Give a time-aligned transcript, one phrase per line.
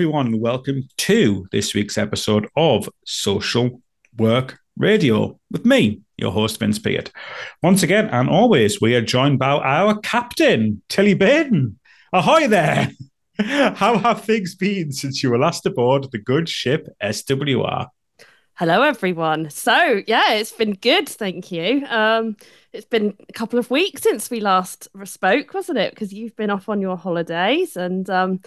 [0.00, 0.40] Everyone.
[0.40, 3.82] Welcome to this week's episode of Social
[4.16, 7.12] Work Radio with me, your host, Vince Peart.
[7.62, 11.78] Once again, and always, we are joined by our captain, Tilly Baden.
[12.14, 12.92] Ahoy there.
[13.38, 17.88] How have things been since you were last aboard the good ship SWR?
[18.54, 19.50] Hello, everyone.
[19.50, 21.10] So, yeah, it's been good.
[21.10, 21.84] Thank you.
[21.86, 22.38] Um,
[22.72, 25.90] it's been a couple of weeks since we last spoke, wasn't it?
[25.92, 28.40] Because you've been off on your holidays, and um,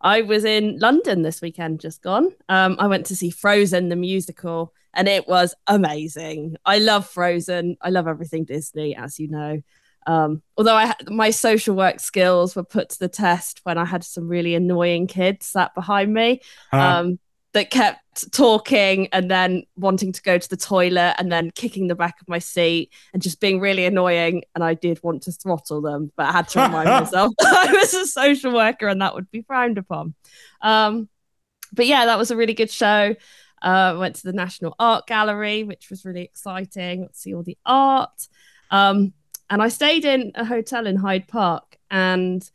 [0.00, 2.32] I was in London this weekend, just gone.
[2.48, 6.56] Um, I went to see Frozen the musical, and it was amazing.
[6.64, 7.76] I love Frozen.
[7.82, 9.62] I love everything Disney, as you know.
[10.06, 14.02] Um, although I my social work skills were put to the test when I had
[14.02, 16.40] some really annoying kids sat behind me.
[16.70, 16.78] Huh.
[16.78, 17.18] Um,
[17.52, 21.94] that kept talking and then wanting to go to the toilet and then kicking the
[21.94, 24.44] back of my seat and just being really annoying.
[24.54, 27.92] And I did want to throttle them, but I had to remind myself I was
[27.94, 30.14] a social worker and that would be frowned upon.
[30.60, 31.08] Um,
[31.72, 33.14] but yeah, that was a really good show.
[33.62, 37.08] Uh, went to the National Art Gallery, which was really exciting.
[37.08, 38.28] to see all the art.
[38.70, 39.12] Um,
[39.50, 42.48] and I stayed in a hotel in Hyde Park and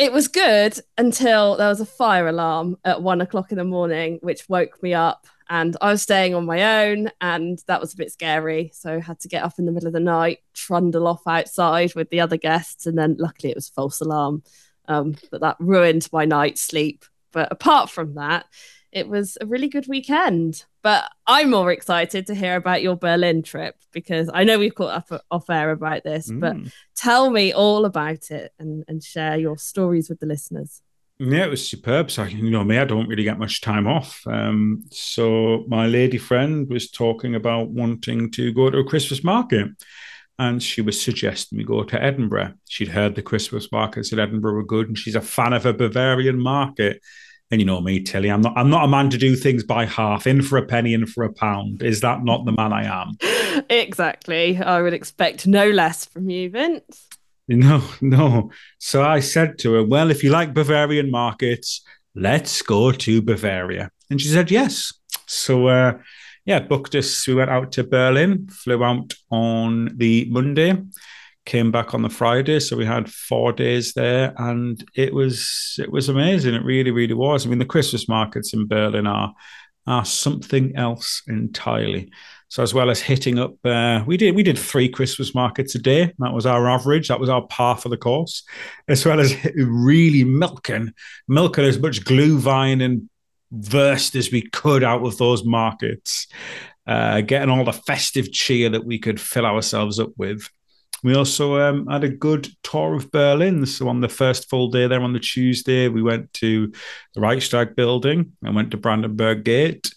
[0.00, 4.18] it was good until there was a fire alarm at one o'clock in the morning,
[4.22, 5.26] which woke me up.
[5.50, 8.70] And I was staying on my own, and that was a bit scary.
[8.72, 11.94] So I had to get up in the middle of the night, trundle off outside
[11.94, 12.86] with the other guests.
[12.86, 14.42] And then luckily it was a false alarm.
[14.88, 17.04] Um, but that ruined my night's sleep.
[17.30, 18.46] But apart from that,
[18.92, 20.64] it was a really good weekend.
[20.82, 25.10] But I'm more excited to hear about your Berlin trip because I know we've caught
[25.10, 26.40] up off air about this, mm.
[26.40, 26.56] but
[26.96, 30.82] tell me all about it and, and share your stories with the listeners.
[31.18, 32.10] Yeah, it was superb.
[32.10, 34.22] So, you know, me, I don't really get much time off.
[34.26, 39.68] Um, so, my lady friend was talking about wanting to go to a Christmas market
[40.40, 42.54] and she was suggesting we go to Edinburgh.
[42.66, 45.74] She'd heard the Christmas markets at Edinburgh were good and she's a fan of a
[45.74, 47.02] Bavarian market.
[47.50, 48.30] And you know me, Tilly.
[48.30, 48.56] I'm not.
[48.56, 50.26] I'm not a man to do things by half.
[50.26, 51.82] In for a penny, in for a pound.
[51.82, 53.16] Is that not the man I am?
[53.68, 54.56] Exactly.
[54.56, 57.08] I would expect no less from you, Vince.
[57.48, 58.52] No, no.
[58.78, 61.82] So I said to her, "Well, if you like Bavarian markets,
[62.14, 64.92] let's go to Bavaria." And she said, "Yes."
[65.26, 65.98] So, uh,
[66.46, 67.26] yeah, booked us.
[67.26, 68.48] We went out to Berlin.
[68.48, 70.76] Flew out on the Monday
[71.46, 75.90] came back on the Friday, so we had four days there, and it was it
[75.90, 76.54] was amazing.
[76.54, 77.46] It really, really was.
[77.46, 79.34] I mean, the Christmas markets in Berlin are
[79.86, 82.10] are something else entirely.
[82.48, 85.78] So as well as hitting up, uh, we did we did three Christmas markets a
[85.78, 86.12] day.
[86.18, 87.08] That was our average.
[87.08, 88.42] That was our par for the course.
[88.88, 90.92] As well as really milking
[91.28, 93.08] milking as much Glühwein and
[93.50, 96.26] Wurst as we could out of those markets,
[96.86, 100.48] uh, getting all the festive cheer that we could fill ourselves up with.
[101.02, 103.64] We also um, had a good tour of Berlin.
[103.66, 106.72] So on the first full day there on the Tuesday, we went to
[107.14, 109.92] the Reichstag building and went to Brandenburg Gate.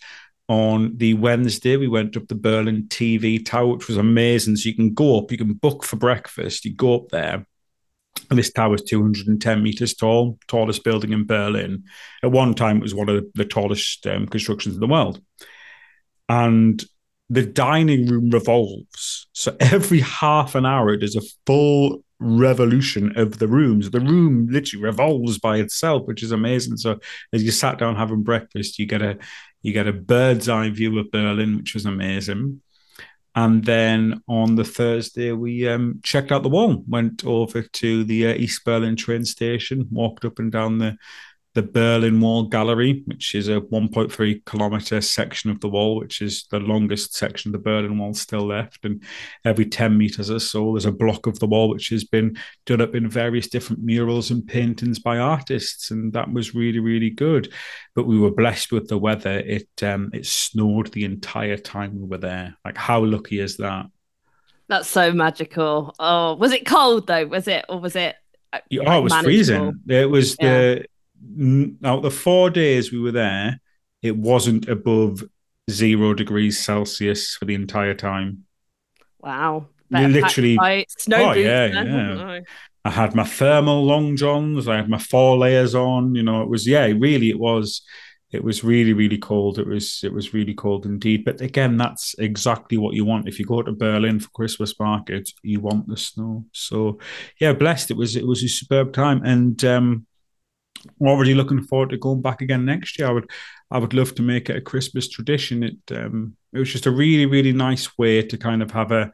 [0.49, 4.55] On the Wednesday, we went up the Berlin TV Tower, which was amazing.
[4.55, 7.45] So you can go up, you can book for breakfast, you go up there.
[8.29, 11.83] And this tower is 210 meters tall, tallest building in Berlin.
[12.21, 15.21] At one time, it was one of the tallest um, constructions in the world.
[16.29, 16.83] And
[17.33, 19.27] the dining room revolves.
[19.33, 23.89] So every half an hour, there's a full revolution of the rooms.
[23.89, 26.77] The room literally revolves by itself, which is amazing.
[26.77, 26.99] So
[27.33, 29.17] as you sat down having breakfast, you get a
[29.63, 32.61] you get a bird's eye view of Berlin, which was amazing.
[33.35, 38.27] And then on the Thursday, we um, checked out the wall, went over to the
[38.27, 40.97] uh, East Berlin train station, walked up and down the
[41.53, 46.45] the Berlin Wall Gallery, which is a 1.3 kilometer section of the wall, which is
[46.49, 48.83] the longest section of the Berlin Wall still left.
[48.85, 49.03] And
[49.45, 52.81] every 10 meters or so, there's a block of the wall which has been done
[52.81, 57.53] up in various different murals and paintings by artists, and that was really, really good.
[57.93, 59.37] But we were blessed with the weather.
[59.37, 62.57] It um, it snowed the entire time we were there.
[62.65, 63.85] Like, how lucky is that?
[64.69, 65.93] That's so magical.
[65.99, 67.27] Oh, was it cold though?
[67.27, 68.15] Was it, or was it?
[68.53, 69.23] oh, it was manageable?
[69.23, 69.79] freezing.
[69.87, 70.47] It was yeah.
[70.47, 70.85] the
[71.25, 73.59] now the four days we were there,
[74.01, 75.23] it wasn't above
[75.71, 78.45] zero degrees Celsius for the entire time.
[79.19, 79.67] Wow.
[79.89, 80.57] Literally
[80.97, 82.39] snow oh, yeah, yeah.
[82.85, 86.49] I had my thermal long johns, I had my four layers on, you know, it
[86.49, 87.81] was yeah, really it was
[88.31, 89.59] it was really really cold.
[89.59, 91.23] It was it was really cold indeed.
[91.23, 93.27] But again that's exactly what you want.
[93.27, 96.45] If you go to berlin for christmas market you want the snow.
[96.51, 96.99] So
[97.39, 97.91] yeah blessed.
[97.91, 99.23] It was it was a superb time.
[99.23, 100.07] And um
[101.01, 103.07] already looking forward to going back again next year.
[103.07, 103.29] I would,
[103.71, 105.63] I would love to make it a Christmas tradition.
[105.63, 109.11] It, um, it was just a really, really nice way to kind of have a,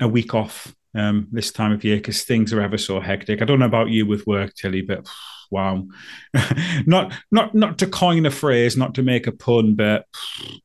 [0.00, 3.42] a week off um, this time of year because things are ever so hectic.
[3.42, 5.08] I don't know about you with work, Tilly, but
[5.50, 5.86] wow,
[6.86, 10.06] not not not to coin a phrase, not to make a pun, but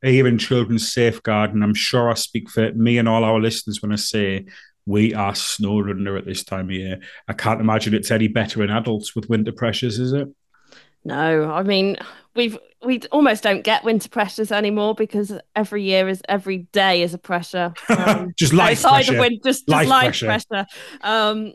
[0.04, 1.62] even children's safeguarding.
[1.62, 4.46] I'm sure I speak for me and all our listeners when I say
[4.86, 7.00] we are snowed under at this time of year.
[7.28, 10.28] I can't imagine it's any better in adults with winter pressures, is it?
[11.04, 11.96] No, I mean
[12.34, 17.14] we've we almost don't get winter pressures anymore because every year is every day is
[17.14, 17.74] a pressure.
[17.90, 19.12] Um, just life pressure.
[19.12, 20.26] Of wind, just, life, just life pressure.
[20.26, 20.66] pressure.
[21.02, 21.52] Um,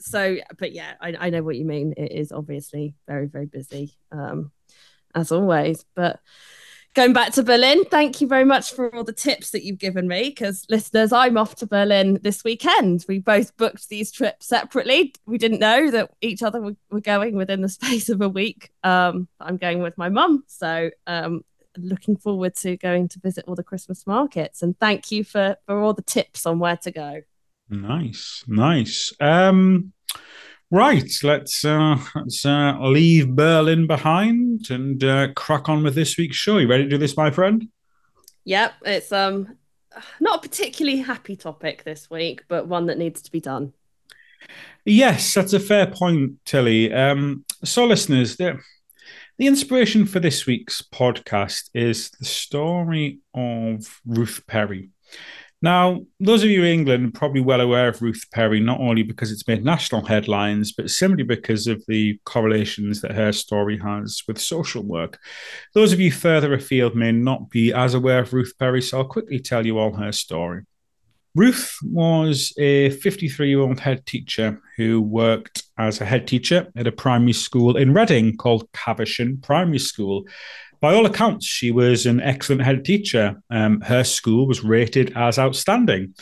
[0.00, 1.94] so, but yeah, I, I know what you mean.
[1.96, 4.50] It is obviously very very busy, um,
[5.14, 5.84] as always.
[5.94, 6.18] But
[6.98, 10.08] going back to Berlin, thank you very much for all the tips that you've given
[10.08, 10.30] me.
[10.30, 13.04] Because listeners, I'm off to Berlin this weekend.
[13.06, 15.14] We both booked these trips separately.
[15.24, 18.72] We didn't know that each other were, going within the space of a week.
[18.82, 21.44] Um, I'm going with my mum, so um,
[21.76, 24.60] looking forward to going to visit all the Christmas markets.
[24.62, 27.22] And thank you for for all the tips on where to go.
[27.70, 29.12] Nice, nice.
[29.20, 29.92] Um,
[30.70, 36.36] Right, let's uh, let's uh, leave Berlin behind and uh, crack on with this week's
[36.36, 36.58] show.
[36.58, 37.68] You ready to do this, my friend?
[38.44, 39.56] Yep, it's um
[40.20, 43.72] not a particularly happy topic this week, but one that needs to be done.
[44.84, 46.92] Yes, that's a fair point, Tilly.
[46.92, 48.58] Um, so, listeners, the,
[49.38, 54.90] the inspiration for this week's podcast is the story of Ruth Perry.
[55.60, 59.02] Now, those of you in England are probably well aware of Ruth Perry, not only
[59.02, 64.22] because it's made national headlines, but simply because of the correlations that her story has
[64.28, 65.18] with social work.
[65.74, 69.04] Those of you further afield may not be as aware of Ruth Perry, so I'll
[69.04, 70.62] quickly tell you all her story.
[71.34, 76.86] Ruth was a 53 year old head teacher who worked as a head teacher at
[76.86, 80.24] a primary school in Reading called Caversham Primary School
[80.80, 83.42] by all accounts, she was an excellent head teacher.
[83.50, 86.14] Um, her school was rated as outstanding.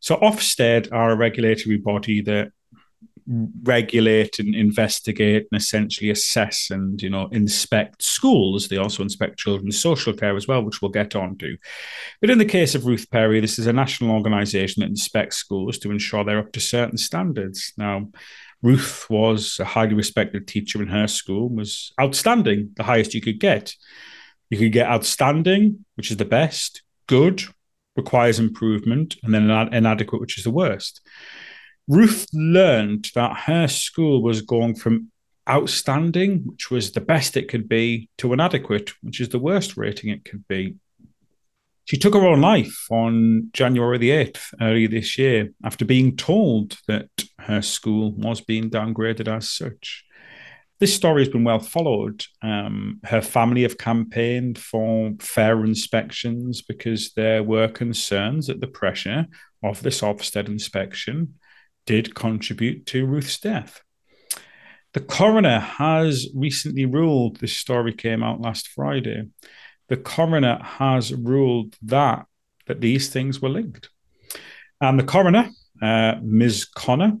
[0.00, 2.52] So Ofsted are a regulatory body that
[3.62, 9.80] regulate and investigate and essentially assess and you know inspect schools they also inspect children's
[9.80, 11.56] social care as well which we'll get on to
[12.20, 15.78] but in the case of ruth perry this is a national organization that inspects schools
[15.78, 18.08] to ensure they're up to certain standards now
[18.62, 23.40] ruth was a highly respected teacher in her school was outstanding the highest you could
[23.40, 23.74] get
[24.52, 27.42] you could get outstanding, which is the best, good,
[27.96, 31.00] requires improvement, and then inadequate, which is the worst.
[31.88, 35.10] Ruth learned that her school was going from
[35.48, 40.10] outstanding, which was the best it could be, to inadequate, which is the worst rating
[40.10, 40.74] it could be.
[41.84, 46.78] She took her own life on January the 8th, early this year, after being told
[46.86, 47.08] that
[47.40, 50.04] her school was being downgraded as such
[50.82, 52.24] this story has been well followed.
[52.42, 59.28] Um, her family have campaigned for fair inspections because there were concerns that the pressure
[59.62, 61.34] of this Ofsted inspection
[61.86, 63.80] did contribute to Ruth's death.
[64.92, 69.28] The coroner has recently ruled, this story came out last Friday.
[69.92, 72.24] The coroner has ruled that
[72.66, 73.90] that these things were linked.
[74.80, 75.50] And the coroner,
[75.82, 76.64] uh, Ms.
[76.64, 77.18] Connor,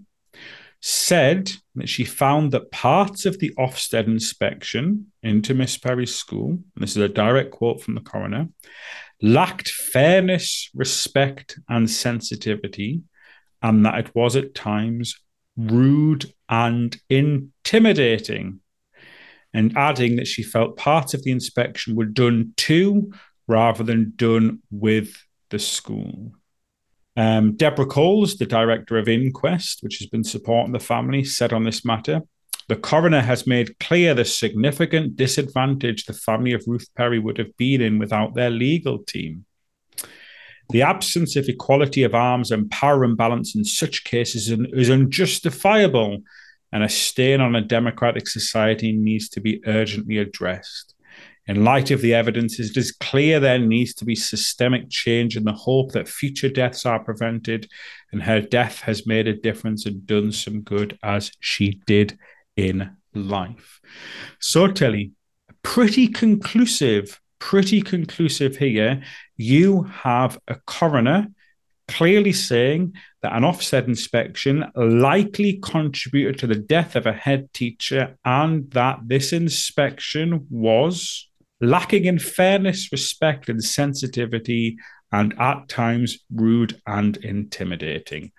[0.80, 6.92] said that she found that parts of the Ofsted inspection into Miss Perry's school, this
[6.92, 8.48] is a direct quote from the coroner,
[9.20, 13.02] lacked fairness, respect, and sensitivity,
[13.60, 15.20] and that it was at times
[15.58, 18.61] rude and intimidating.
[19.54, 23.12] And adding that she felt parts of the inspection were done to
[23.46, 26.32] rather than done with the school.
[27.16, 31.64] Um, Deborah Coles, the director of Inquest, which has been supporting the family, said on
[31.64, 32.22] this matter
[32.68, 37.56] the coroner has made clear the significant disadvantage the family of Ruth Perry would have
[37.56, 39.44] been in without their legal team.
[40.70, 46.22] The absence of equality of arms and power imbalance in such cases is unjustifiable,
[46.72, 50.94] and a stain on a democratic society needs to be urgently addressed.
[51.46, 55.44] In light of the evidence, it is clear there needs to be systemic change in
[55.44, 57.68] the hope that future deaths are prevented,
[58.12, 62.16] and her death has made a difference and done some good as she did
[62.56, 63.80] in life.
[64.38, 65.12] So, Tilly,
[65.64, 69.02] pretty conclusive, pretty conclusive here.
[69.36, 71.26] You have a coroner
[71.88, 78.16] clearly saying that an Ofsted inspection likely contributed to the death of a head teacher
[78.24, 81.28] and that this inspection was
[81.60, 84.76] lacking in fairness, respect, and sensitivity,
[85.12, 88.32] and at times rude and intimidating.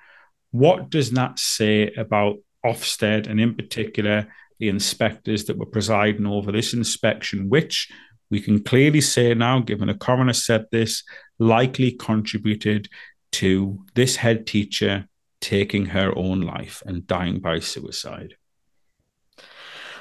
[0.51, 4.27] What does that say about Ofsted and, in particular,
[4.59, 7.89] the inspectors that were presiding over this inspection, which
[8.29, 11.03] we can clearly say now, given the coroner said this,
[11.39, 12.89] likely contributed
[13.33, 15.07] to this head teacher
[15.41, 18.35] taking her own life and dying by suicide.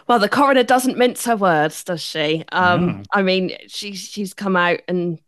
[0.08, 2.44] Well, the coroner doesn't mince her words, does she?
[2.52, 3.02] Um, no.
[3.12, 5.20] I mean, she's she's come out and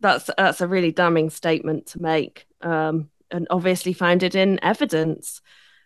[0.00, 5.40] that's that's a really damning statement to make, um, and obviously founded in evidence.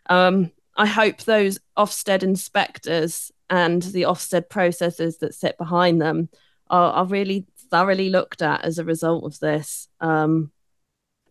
[0.09, 6.29] Um, I hope those Ofsted inspectors and the Ofsted processes that sit behind them
[6.69, 9.89] are, are really thoroughly looked at as a result of this.
[10.01, 10.51] Um,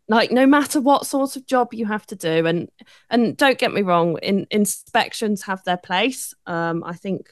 [0.09, 2.69] like no matter what sort of job you have to do, and
[3.09, 6.33] and don't get me wrong, in, inspections have their place.
[6.45, 7.29] Um, I think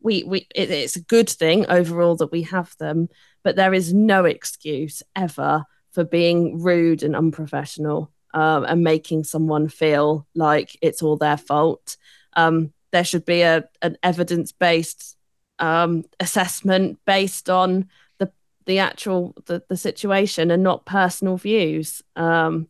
[0.00, 3.08] we we it, it's a good thing overall that we have them,
[3.44, 9.68] but there is no excuse ever for being rude and unprofessional um, and making someone
[9.68, 11.98] feel like it's all their fault.
[12.32, 15.16] Um, there should be a an evidence based
[15.58, 17.88] um, assessment based on
[18.66, 22.02] the actual the, the situation and not personal views.
[22.16, 22.68] Um,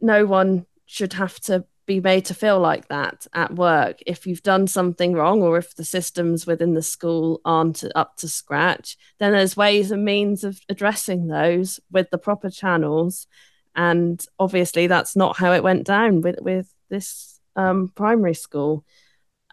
[0.00, 3.98] no one should have to be made to feel like that at work.
[4.06, 8.28] If you've done something wrong or if the systems within the school aren't up to
[8.28, 13.26] scratch then there's ways and means of addressing those with the proper channels.
[13.74, 18.84] And obviously that's not how it went down with with this um, primary school.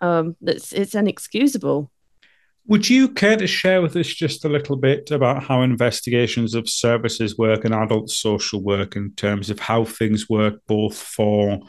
[0.01, 1.89] Um, it's it's inexcusable
[2.67, 6.67] would you care to share with us just a little bit about how investigations of
[6.67, 11.59] services work and adult social work in terms of how things work both for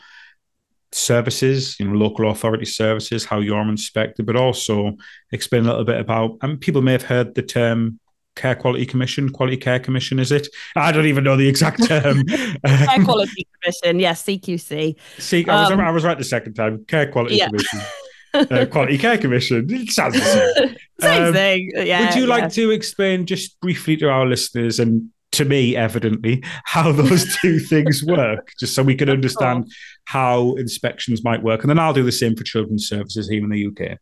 [0.93, 4.97] services, you know, local authority services, how you're inspected, but also
[5.33, 8.00] explain a little bit about, and people may have heard the term
[8.35, 10.47] Care Quality Commission, Quality Care Commission, is it?
[10.76, 12.25] I don't even know the exact term.
[12.67, 14.97] Care Quality Commission, yes, CQC.
[15.19, 16.85] See, I was, um, I was right the second time.
[16.85, 17.47] Care Quality yeah.
[17.47, 17.81] Commission.
[18.35, 19.66] uh, Quality Care Commission.
[19.71, 20.76] It sounds the same.
[21.00, 21.73] same um, thing.
[21.75, 22.06] Yeah.
[22.06, 22.28] Would you yeah.
[22.28, 27.59] like to explain just briefly to our listeners and to me, evidently, how those two
[27.59, 29.71] things work, just so we can understand
[30.04, 31.62] how inspections might work.
[31.62, 33.99] And then I'll do the same for children's services here in the UK.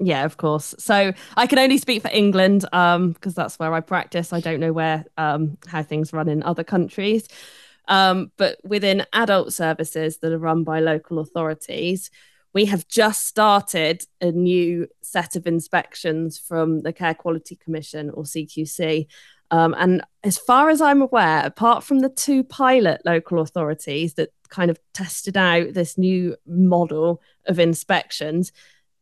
[0.00, 0.74] Yeah, of course.
[0.78, 4.32] So I can only speak for England because um, that's where I practice.
[4.32, 7.26] I don't know where um, how things run in other countries.
[7.88, 12.10] Um, but within adult services that are run by local authorities,
[12.54, 18.24] we have just started a new set of inspections from the Care Quality Commission or
[18.24, 19.06] CQC.
[19.50, 24.30] Um, and as far as I'm aware, apart from the two pilot local authorities that
[24.48, 28.52] kind of tested out this new model of inspections,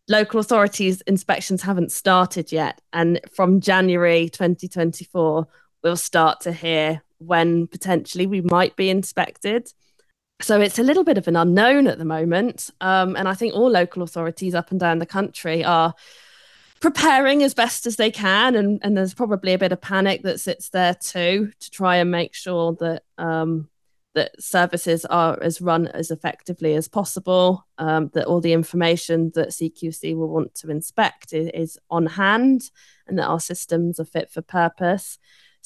[0.09, 5.47] local authorities inspections haven't started yet and from january 2024
[5.83, 9.73] we'll start to hear when potentially we might be inspected
[10.41, 13.55] so it's a little bit of an unknown at the moment um, and i think
[13.55, 15.95] all local authorities up and down the country are
[16.81, 20.41] preparing as best as they can and, and there's probably a bit of panic that
[20.41, 23.69] sits there too to try and make sure that um,
[24.17, 29.51] that services are as run as effectively as possible, um, that all the information that
[29.51, 32.71] CQC will want to inspect is, is, on hand,
[33.07, 35.19] and that our systems are fit for purpose.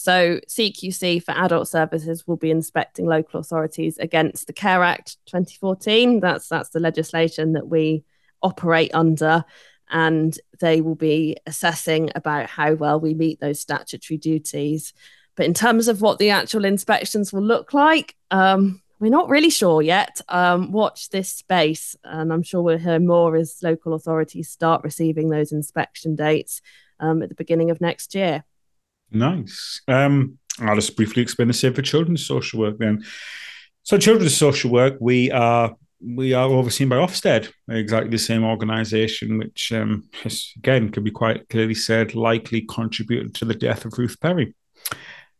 [0.02, 6.20] So, CQC for adult services will be inspecting local authorities against the Care Act 2014.
[6.20, 8.04] That's that's the legislation that we
[8.40, 9.44] operate under,
[9.90, 14.94] and they will be assessing about how well we meet those statutory duties.
[15.36, 19.50] But in terms of what the actual inspections will look like, um, we're not really
[19.50, 20.18] sure yet.
[20.30, 25.28] Um, watch this space, and I'm sure we'll hear more as local authorities start receiving
[25.28, 26.62] those inspection dates
[27.00, 28.44] um, at the beginning of next year.
[29.10, 29.82] Nice.
[29.88, 33.04] Um, I'll just briefly explain the same for children's social work then.
[33.82, 39.38] So, children's social work, we are we are overseen by Ofsted, exactly the same organisation,
[39.38, 43.98] which um, has, again can be quite clearly said likely contributed to the death of
[43.98, 44.54] Ruth Perry.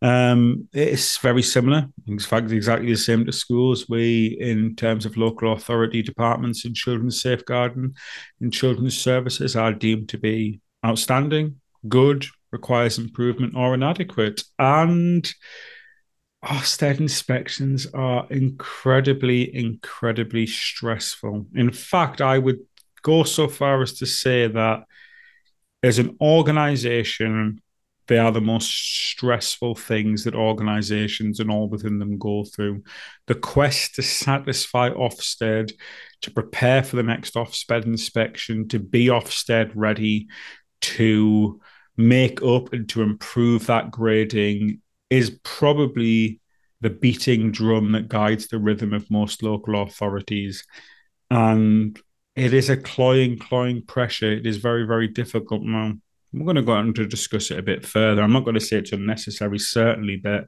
[0.03, 1.87] Um, it's very similar.
[2.07, 3.89] In fact, exactly the same to schools.
[3.89, 7.95] We, in terms of local authority departments in children's safeguarding,
[8.41, 14.43] in children's services, are deemed to be outstanding, good, requires improvement, or inadequate.
[14.59, 15.31] And
[16.45, 21.47] Ofsted inspections are incredibly, incredibly stressful.
[21.55, 22.61] In fact, I would
[23.03, 24.85] go so far as to say that
[25.83, 27.61] as an organization,
[28.07, 32.83] they are the most stressful things that organizations and all within them go through.
[33.27, 35.73] The quest to satisfy Ofsted,
[36.23, 40.27] to prepare for the next Ofsted inspection, to be Ofsted ready,
[40.81, 41.61] to
[42.09, 46.41] make up and to improve that grading is probably
[46.81, 50.65] the beating drum that guides the rhythm of most local authorities.
[51.31, 51.99] And
[52.37, 54.33] it is a cloying, cloying pressure.
[54.33, 55.95] It is very, very difficult now
[56.33, 58.23] we're going to go on to discuss it a bit further.
[58.23, 60.47] I'm not going to say it's unnecessary, certainly, but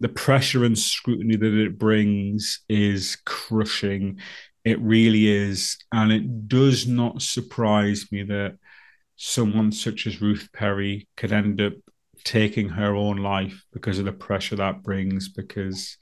[0.00, 4.18] the pressure and scrutiny that it brings is crushing.
[4.64, 5.78] It really is.
[5.92, 8.58] And it does not surprise me that
[9.18, 11.74] someone such as Ruth Perry could end up
[12.24, 15.28] taking her own life because of the pressure that brings.
[15.28, 15.98] Because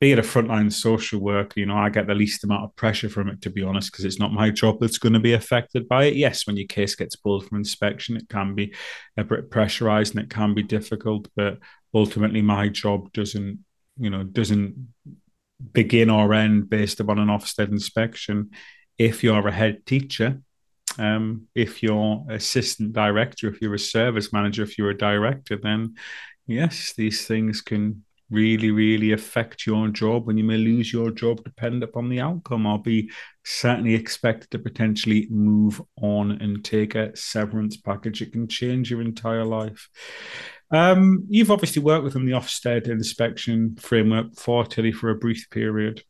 [0.00, 3.28] being a frontline social worker, you know, I get the least amount of pressure from
[3.28, 6.06] it, to be honest, because it's not my job that's going to be affected by
[6.06, 6.16] it.
[6.16, 8.74] Yes, when your case gets pulled from inspection, it can be
[9.16, 11.58] a bit pressurized and it can be difficult, but
[11.94, 13.60] ultimately my job doesn't,
[13.96, 14.88] you know, doesn't
[15.72, 18.50] begin or end based upon an Ofsted inspection.
[18.98, 20.42] If you're a head teacher,
[20.98, 25.94] um, if you're assistant director, if you're a service manager, if you're a director, then
[26.46, 31.44] yes, these things can really, really affect your job and you may lose your job
[31.44, 33.10] depending upon the outcome or be
[33.44, 38.22] certainly expected to potentially move on and take a severance package.
[38.22, 39.88] It can change your entire life.
[40.70, 46.02] Um, you've obviously worked within the Ofsted inspection framework for Tilly for a brief period.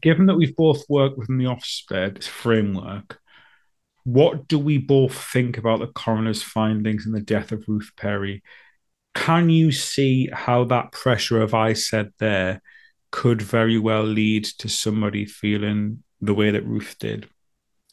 [0.00, 3.18] Given that we've both worked within the Ofsted framework,
[4.12, 8.42] what do we both think about the coroner's findings and the death of Ruth Perry?
[9.18, 12.62] can you see how that pressure of I said there
[13.10, 17.28] could very well lead to somebody feeling the way that Ruth did?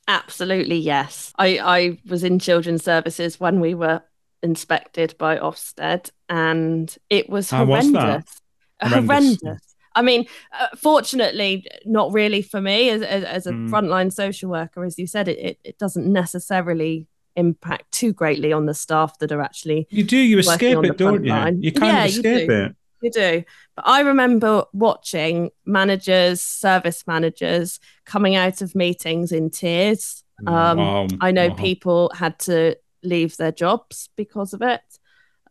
[0.07, 1.33] Absolutely, yes.
[1.37, 4.03] I, I was in children's services when we were
[4.43, 8.41] inspected by Ofsted, and it was horrendous.
[8.79, 9.37] horrendous.
[9.41, 9.74] horrendous.
[9.95, 10.27] I mean,
[10.59, 13.69] uh, fortunately, not really for me as, as, as a mm.
[13.69, 14.83] frontline social worker.
[14.83, 19.31] As you said, it, it, it doesn't necessarily impact too greatly on the staff that
[19.31, 21.61] are actually you do you escape it don't you line.
[21.61, 23.43] you kind yeah, of escape it you do
[23.75, 31.07] but i remember watching managers service managers coming out of meetings in tears um, wow.
[31.19, 31.55] i know wow.
[31.55, 34.81] people had to leave their jobs because of it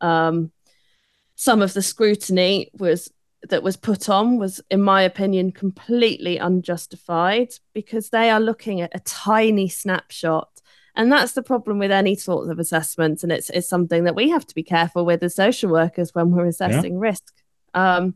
[0.00, 0.50] um,
[1.36, 3.10] some of the scrutiny was
[3.48, 8.94] that was put on was in my opinion completely unjustified because they are looking at
[8.94, 10.54] a tiny snapshot
[10.96, 13.22] and that's the problem with any sort of assessment.
[13.22, 16.30] And it's, it's something that we have to be careful with as social workers when
[16.30, 17.00] we're assessing yeah.
[17.00, 17.34] risk.
[17.74, 18.14] Um,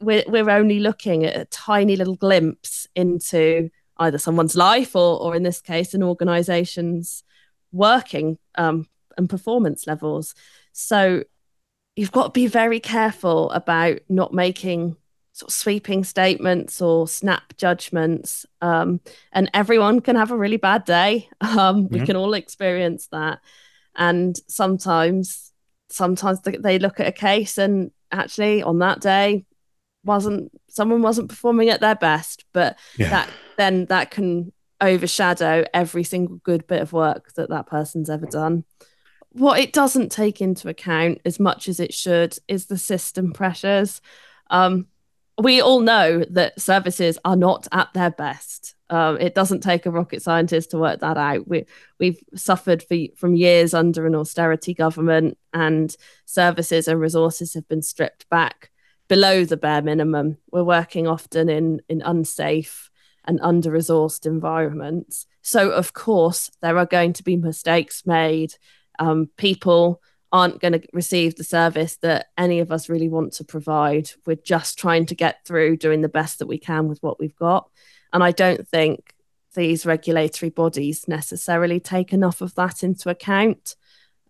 [0.00, 5.34] we're, we're only looking at a tiny little glimpse into either someone's life or, or
[5.34, 7.24] in this case, an organization's
[7.72, 10.34] working um, and performance levels.
[10.72, 11.24] So
[11.96, 14.96] you've got to be very careful about not making
[15.32, 18.46] sort of sweeping statements or snap judgments.
[18.60, 19.00] Um,
[19.32, 21.28] and everyone can have a really bad day.
[21.40, 23.40] Um, we can all experience that.
[23.94, 25.52] And sometimes,
[25.90, 29.44] sometimes they look at a case and actually on that day
[30.04, 33.10] wasn't someone wasn't performing at their best, but yeah.
[33.10, 38.26] that then that can overshadow every single good bit of work that that person's ever
[38.26, 38.64] done.
[39.32, 44.00] What it doesn't take into account as much as it should is the system pressures.
[44.50, 44.86] Um,
[45.38, 48.74] we all know that services are not at their best.
[48.90, 51.48] Um, it doesn't take a rocket scientist to work that out.
[51.48, 51.64] We,
[51.98, 57.80] we've suffered for, from years under an austerity government, and services and resources have been
[57.82, 58.70] stripped back
[59.08, 60.36] below the bare minimum.
[60.50, 62.90] We're working often in, in unsafe
[63.24, 65.26] and under resourced environments.
[65.40, 68.54] So, of course, there are going to be mistakes made.
[68.98, 70.00] Um, people
[70.32, 74.10] aren't going to receive the service that any of us really want to provide.
[74.26, 77.36] We're just trying to get through doing the best that we can with what we've
[77.36, 77.70] got.
[78.12, 79.14] And I don't think
[79.54, 83.76] these regulatory bodies necessarily take enough of that into account.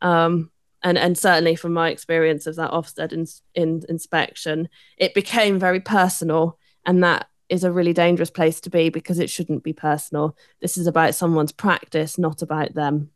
[0.01, 0.51] Um,
[0.83, 5.81] and, and certainly from my experience of that Ofsted in, in inspection, it became very
[5.81, 6.59] personal.
[6.85, 10.37] And that is a really dangerous place to be because it shouldn't be personal.
[10.61, 13.11] This is about someone's practice, not about them.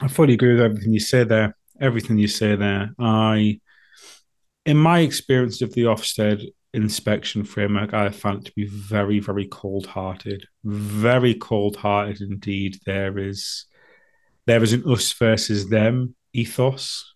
[0.00, 2.94] I fully agree with everything you say there everything you say there.
[2.98, 3.60] I,
[4.66, 9.46] in my experience of the Ofsted inspection framework, I found it to be very, very
[9.46, 10.44] cold hearted.
[10.64, 12.78] Very cold hearted indeed.
[12.84, 13.66] There is
[14.46, 17.14] there is an us versus them ethos.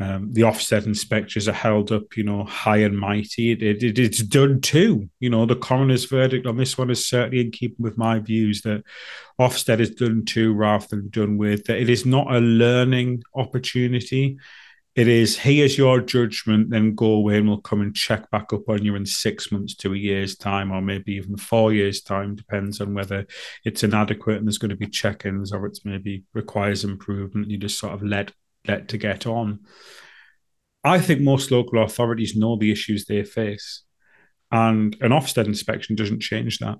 [0.00, 3.52] Um, the Ofsted inspectors are held up, you know, high and mighty.
[3.52, 5.08] It, it, it's done too.
[5.20, 8.62] You know, the coroner's verdict on this one is certainly in keeping with my views
[8.62, 8.82] that
[9.40, 11.66] Ofsted is done too rather than done with.
[11.66, 14.38] That it is not a learning opportunity.
[14.94, 18.68] It is here's your judgment, then go away and we'll come and check back up
[18.68, 22.34] on you in six months to a year's time, or maybe even four years' time,
[22.34, 23.26] depends on whether
[23.64, 27.50] it's inadequate and there's going to be check-ins or it's maybe requires improvement.
[27.50, 28.32] You just sort of let
[28.66, 29.60] let to get on.
[30.84, 33.82] I think most local authorities know the issues they face,
[34.50, 36.78] and an Ofsted inspection doesn't change that.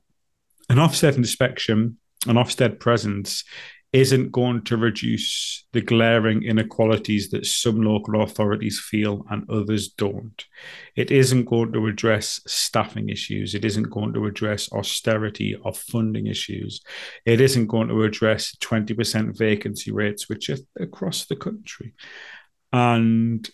[0.69, 3.45] An Ofsted inspection, an Ofsted presence,
[3.93, 10.47] isn't going to reduce the glaring inequalities that some local authorities feel and others don't.
[10.97, 13.55] It isn't going to address staffing issues.
[13.55, 16.81] It isn't going to address austerity or funding issues.
[17.27, 21.93] It isn't going to address 20% vacancy rates, which are across the country.
[22.73, 23.49] And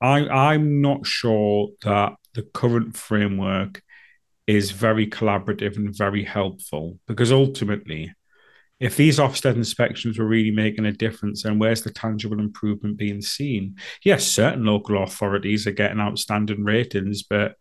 [0.00, 3.82] I, I'm not sure that the current framework
[4.48, 8.12] is very collaborative and very helpful because ultimately,
[8.82, 13.22] if these Ofsted inspections were really making a difference, then where's the tangible improvement being
[13.22, 13.76] seen?
[14.04, 17.54] Yes, certain local authorities are getting outstanding ratings, but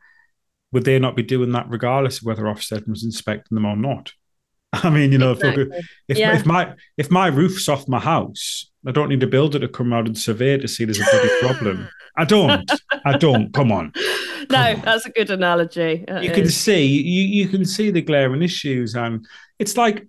[0.72, 4.14] would they not be doing that regardless of whether Ofsted was inspecting them or not?
[4.74, 5.68] I mean, you know, exactly.
[5.70, 6.36] if, if, yeah.
[6.36, 9.94] if, my if my roof's off my house, I don't need a builder to come
[9.94, 11.88] out and survey to see there's a bloody problem.
[12.18, 12.72] I don't.
[13.06, 13.54] I don't.
[13.54, 13.92] Come on.
[14.48, 14.82] Come no, on.
[14.82, 16.04] that's a good analogy.
[16.08, 16.36] It you is.
[16.36, 19.26] can see you you can see the glaring issues, and
[19.60, 20.08] it's like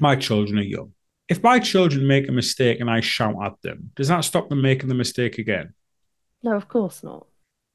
[0.00, 0.92] my children are young.
[1.28, 4.62] If my children make a mistake and I shout at them, does that stop them
[4.62, 5.74] making the mistake again?
[6.42, 7.26] No, of course not.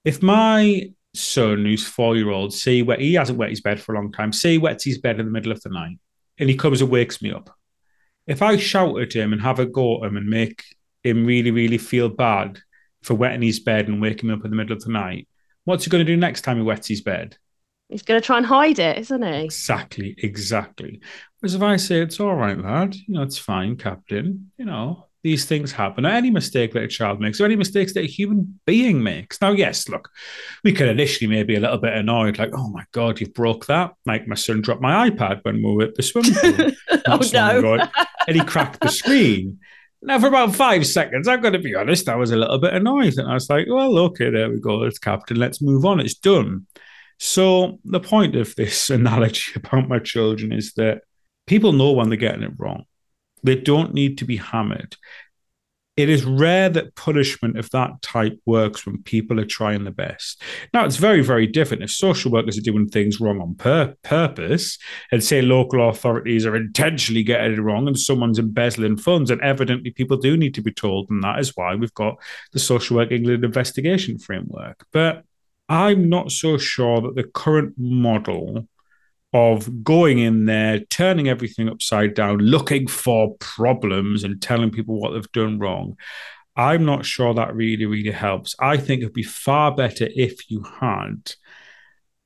[0.06, 3.94] If my son, who's four year old, see where he hasn't wet his bed for
[3.94, 5.98] a long time, say he wets his bed in the middle of the night,
[6.38, 7.50] and he comes and wakes me up.
[8.28, 10.64] If I shout at him and have a go at him and make
[11.04, 12.60] him really, really feel bad
[13.04, 15.28] for wetting his bed and waking me up in the middle of the night,
[15.66, 17.38] what's he going to do next time he wets his bed?
[17.92, 19.44] He's going to try and hide it, isn't he?
[19.44, 21.02] Exactly, exactly.
[21.40, 25.08] Whereas if I say it's all right, lad, you know, it's fine, Captain, you know,
[25.24, 26.06] these things happen.
[26.06, 29.42] Any mistake that a child makes, or any mistakes that a human being makes.
[29.42, 30.10] Now, yes, look,
[30.64, 33.94] we could initially maybe a little bit annoyed, like, oh my God, you broke that.
[34.06, 36.72] Like my son dropped my iPad when we were at the swimming pool.
[37.08, 37.88] oh, no.
[38.28, 39.60] and he cracked the screen.
[40.02, 42.74] Now, for about five seconds, I'm going to be honest, I was a little bit
[42.74, 43.18] annoyed.
[43.18, 44.82] And I was like, well, okay, there we go.
[44.84, 45.38] It's Captain.
[45.38, 46.00] Let's move on.
[46.00, 46.66] It's done.
[47.24, 51.04] So the point of this analogy about my children is that
[51.46, 52.86] people know when they're getting it wrong.
[53.44, 54.98] They don't need to be hammered.
[55.98, 60.42] It is rare that punishment of that type works when people are trying the best.
[60.74, 64.80] Now, it's very, very different if social workers are doing things wrong on pur- purpose
[65.12, 69.30] and say local authorities are intentionally getting it wrong and someone's embezzling funds.
[69.30, 72.16] And evidently, people do need to be told, and that is why we've got
[72.52, 74.88] the Social Work England investigation framework.
[74.92, 75.24] But
[75.72, 78.68] I'm not so sure that the current model
[79.32, 85.14] of going in there, turning everything upside down, looking for problems and telling people what
[85.14, 85.96] they've done wrong.
[86.58, 88.54] I'm not sure that really, really helps.
[88.60, 91.32] I think it'd be far better if you had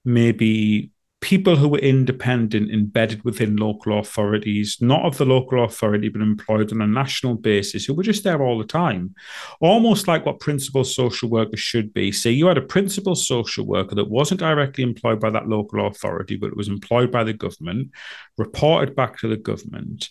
[0.04, 0.90] maybe
[1.26, 6.72] people who were independent, embedded within local authorities, not of the local authority, but employed
[6.72, 9.16] on a national basis, who were just there all the time.
[9.60, 12.12] Almost like what principal social workers should be.
[12.12, 16.36] Say you had a principal social worker that wasn't directly employed by that local authority,
[16.36, 17.90] but was employed by the government,
[18.38, 20.10] reported back to the government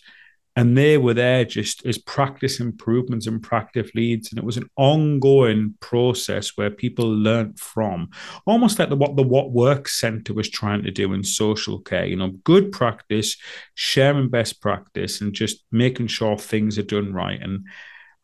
[0.55, 4.31] and they were there just as practice improvements and practice leads.
[4.31, 8.09] And it was an ongoing process where people learned from
[8.45, 12.05] almost like the, what the what work center was trying to do in social care
[12.05, 13.37] you know good practice
[13.73, 17.41] sharing best practice and just making sure things are done right.
[17.41, 17.65] And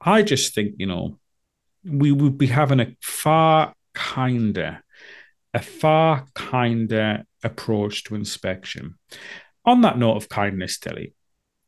[0.03, 1.19] i just think you know
[1.83, 4.83] we would be having a far kinder
[5.53, 8.95] a far kinder approach to inspection.
[9.65, 11.13] On that note of kindness Tilly,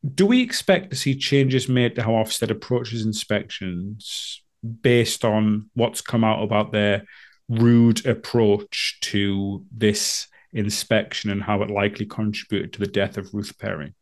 [0.03, 4.41] do we expect to see changes made to how Ofsted approaches inspections
[4.81, 7.03] based on what's come out about their
[7.49, 13.57] rude approach to this inspection and how it likely contributed to the death of Ruth
[13.57, 13.93] Perry?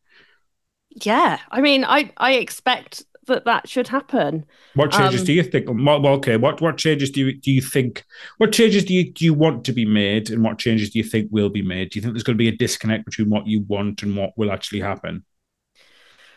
[0.90, 4.46] Yeah, I mean, I I expect that that should happen.
[4.74, 5.68] What changes um, do you think?
[5.70, 8.04] Well, okay, what what changes do you do you think?
[8.40, 11.06] What changes do you do you want to be made, and what changes do you
[11.06, 11.92] think will be made?
[11.92, 14.32] Do you think there's going to be a disconnect between what you want and what
[14.36, 15.24] will actually happen?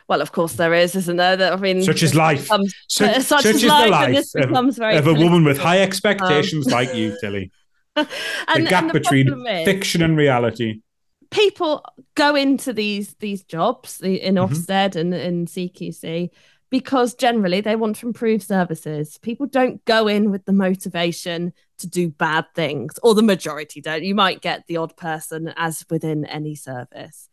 [0.09, 1.37] Well, of course there is, isn't there?
[1.37, 2.45] That I mean, such is life.
[2.45, 5.45] Becomes, such, such, such is life, the life this of, becomes very of a woman
[5.45, 7.51] with high expectations um, like you, Tilly.
[7.97, 8.09] and,
[8.55, 10.81] the gap the between is, fiction and reality.
[11.31, 14.53] People go into these these jobs in mm-hmm.
[14.53, 16.31] Ofsted and in CQC
[16.71, 19.17] because generally they want to improve services.
[19.19, 24.03] People don't go in with the motivation to do bad things, or the majority don't.
[24.03, 27.29] You might get the odd person, as within any service.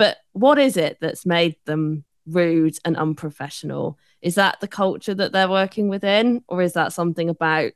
[0.00, 3.98] But what is it that's made them rude and unprofessional?
[4.22, 7.74] Is that the culture that they're working within, or is that something about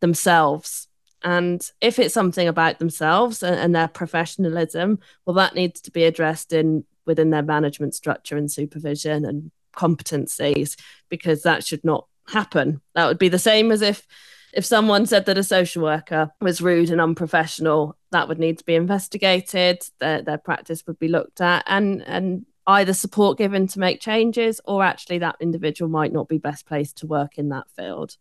[0.00, 0.88] themselves?
[1.22, 6.02] And if it's something about themselves and, and their professionalism, well, that needs to be
[6.02, 10.76] addressed in within their management structure and supervision and competencies,
[11.08, 12.80] because that should not happen.
[12.96, 14.08] That would be the same as if
[14.52, 18.64] if someone said that a social worker was rude and unprofessional, that would need to
[18.64, 19.82] be investigated.
[19.98, 24.60] Their, their practice would be looked at, and and either support given to make changes
[24.64, 28.16] or actually that individual might not be best placed to work in that field.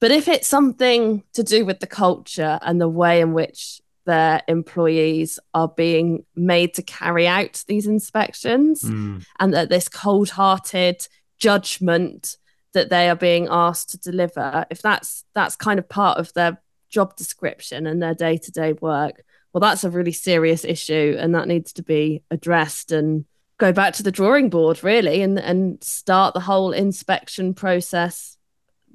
[0.00, 4.42] But if it's something to do with the culture and the way in which their
[4.48, 9.24] employees are being made to carry out these inspections mm.
[9.40, 11.06] and that this cold hearted
[11.38, 12.36] judgment
[12.74, 16.60] that they are being asked to deliver if that's that's kind of part of their
[16.90, 21.72] job description and their day-to-day work well that's a really serious issue and that needs
[21.72, 23.24] to be addressed and
[23.58, 28.36] go back to the drawing board really and and start the whole inspection process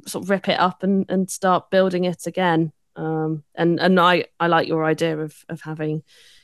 [0.06, 4.26] sort of rip it up and and start building it again um, and and I
[4.40, 6.04] I like your idea of of having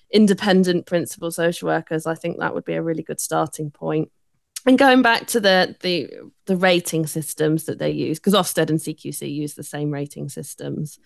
[0.10, 2.06] independent principal social workers.
[2.06, 4.12] I think that would be a really good starting point.
[4.66, 6.10] And going back to the the
[6.46, 11.00] the rating systems that they use, because Ofsted and CQC use the same rating systems.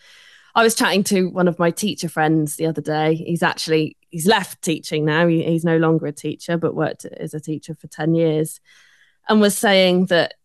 [0.56, 3.16] I was chatting to one of my teacher friends the other day.
[3.16, 5.28] He's actually he's left teaching now.
[5.28, 8.60] He, he's no longer a teacher, but worked as a teacher for ten years,
[9.28, 10.36] and was saying that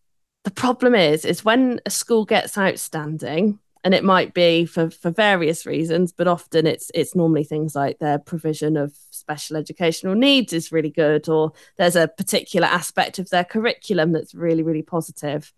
[0.42, 5.10] the problem is is when a school gets outstanding, and it might be for for
[5.10, 10.52] various reasons but often it's it's normally things like their provision of special educational needs
[10.52, 15.52] is really good or there's a particular aspect of their curriculum that's really really positive.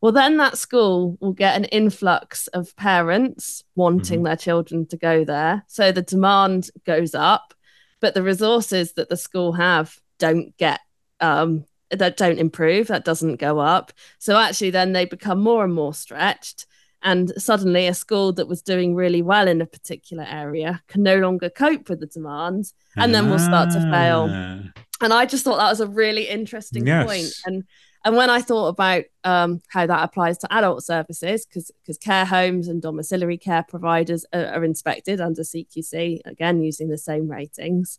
[0.00, 4.24] Well then that school will get an influx of parents wanting mm-hmm.
[4.24, 5.64] their children to go there.
[5.68, 7.54] So the demand goes up
[8.00, 10.80] but the resources that the school have don't get
[11.20, 13.92] um, that don't improve that doesn't go up.
[14.18, 16.66] So actually then they become more and more stretched
[17.06, 21.16] and suddenly a school that was doing really well in a particular area can no
[21.18, 24.82] longer cope with the demand and then will start to fail ah.
[25.00, 27.06] and i just thought that was a really interesting yes.
[27.06, 27.32] point.
[27.46, 27.64] and
[28.04, 32.24] and when i thought about um, how that applies to adult services because because care
[32.26, 37.98] homes and domiciliary care providers are, are inspected under cqc again using the same ratings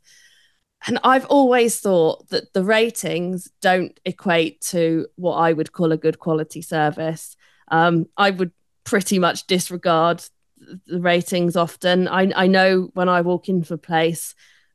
[0.86, 5.98] and I've always thought that the ratings don't equate to what I would call a
[5.98, 7.36] good quality service.
[7.70, 8.52] Um, I would
[8.88, 10.24] pretty much disregard
[10.88, 12.08] the ratings often.
[12.08, 14.34] I, I know when I walk into a place,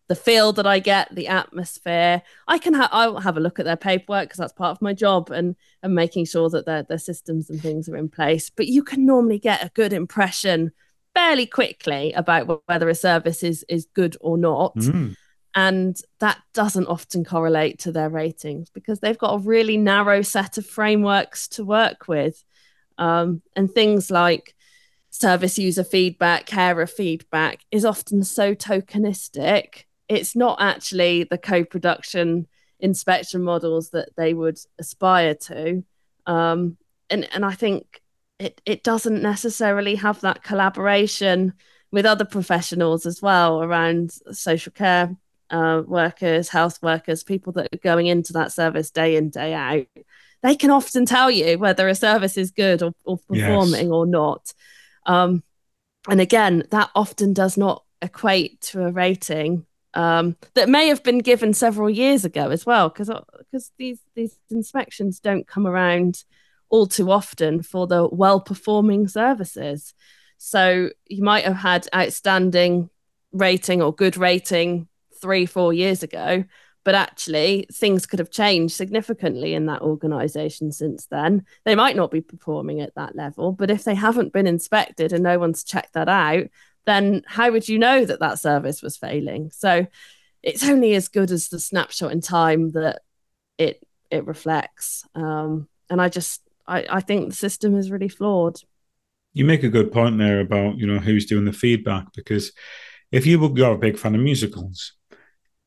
[0.09, 2.21] the feel that I get, the atmosphere.
[2.47, 4.93] I can ha- I'll have a look at their paperwork because that's part of my
[4.93, 8.51] job and and making sure that their their systems and things are in place.
[8.51, 10.73] But you can normally get a good impression
[11.15, 14.77] fairly quickly about whether a service is is good or not.
[14.77, 15.17] Mm.
[15.55, 20.59] And that doesn't often correlate to their ratings because they've got a really narrow set
[20.59, 22.45] of frameworks to work with.
[22.99, 24.55] Um, and things like
[25.11, 29.85] service user feedback, carer feedback is often so tokenistic.
[30.09, 32.47] It's not actually the co production
[32.81, 35.85] inspection models that they would aspire to.
[36.27, 36.77] Um,
[37.09, 38.03] and, and I think
[38.39, 41.53] it, it doesn't necessarily have that collaboration
[41.93, 45.15] with other professionals as well around social care
[45.51, 49.87] uh, workers, health workers, people that are going into that service day in, day out
[50.43, 53.93] they can often tell you whether a service is good or, or performing yes.
[53.93, 54.53] or not.
[55.07, 55.43] Um,
[56.09, 61.19] and again, that often does not equate to a rating um, that may have been
[61.19, 66.25] given several years ago as well, because because uh, these these inspections don't come around
[66.71, 69.95] all too often for the well performing services.
[70.39, 72.89] So you might have had outstanding
[73.33, 74.89] rating or good rating
[75.21, 76.45] three four years ago,
[76.85, 81.45] but actually things could have changed significantly in that organization since then.
[81.65, 85.23] They might not be performing at that level but if they haven't been inspected and
[85.23, 86.47] no one's checked that out
[86.85, 89.51] then how would you know that that service was failing?
[89.53, 89.87] So
[90.43, 93.03] it's only as good as the snapshot in time that
[93.59, 95.05] it it reflects.
[95.15, 98.57] Um, and i just I, I think the system is really flawed.
[99.33, 102.53] You make a good point there about you know who's doing the feedback because
[103.11, 104.93] if you were you're a big fan of musicals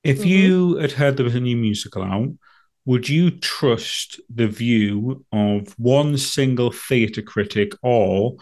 [0.05, 0.27] if mm-hmm.
[0.27, 2.29] you had heard there was a new musical out,
[2.85, 8.35] would you trust the view of one single theatre critic, or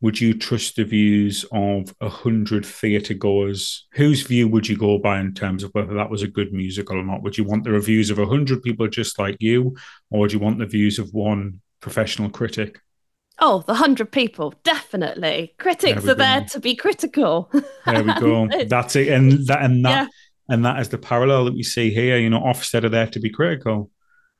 [0.00, 3.86] would you trust the views of a hundred theatre goers?
[3.92, 6.98] Whose view would you go by in terms of whether that was a good musical
[6.98, 7.22] or not?
[7.22, 9.76] Would you want the reviews of a hundred people just like you,
[10.10, 12.80] or would you want the views of one professional critic?
[13.38, 15.54] Oh, the hundred people, definitely.
[15.58, 16.24] Critics there are go.
[16.24, 17.52] there to be critical.
[17.84, 18.48] There we go.
[18.66, 19.90] That's it, and that and that.
[19.90, 20.06] Yeah
[20.48, 22.18] and that is the parallel that we see here.
[22.18, 23.90] You know, Ofsted are there to be critical.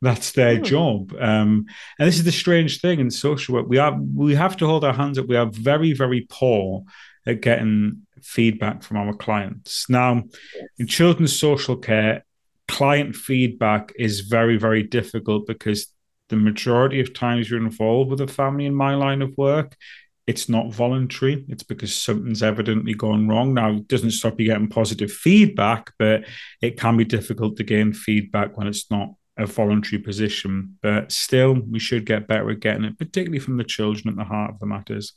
[0.03, 0.65] That's their mm.
[0.65, 1.15] job.
[1.19, 1.67] Um,
[1.99, 3.67] and this is the strange thing in social work.
[3.69, 5.27] We are we have to hold our hands up.
[5.27, 6.85] We are very, very poor
[7.27, 9.89] at getting feedback from our clients.
[9.89, 10.23] Now,
[10.55, 10.69] yes.
[10.79, 12.25] in children's social care,
[12.69, 15.89] client feedback is very, very difficult because
[16.29, 19.77] the majority of times you're involved with a family in my line of work,
[20.27, 21.45] it's not voluntary.
[21.49, 23.55] It's because something's evidently gone wrong.
[23.55, 26.25] Now, it doesn't stop you getting positive feedback, but
[26.61, 30.79] it can be difficult to gain feedback when it's not a voluntary position.
[30.83, 34.25] But still, we should get better at getting it, particularly from the children at the
[34.25, 35.13] heart of the matters.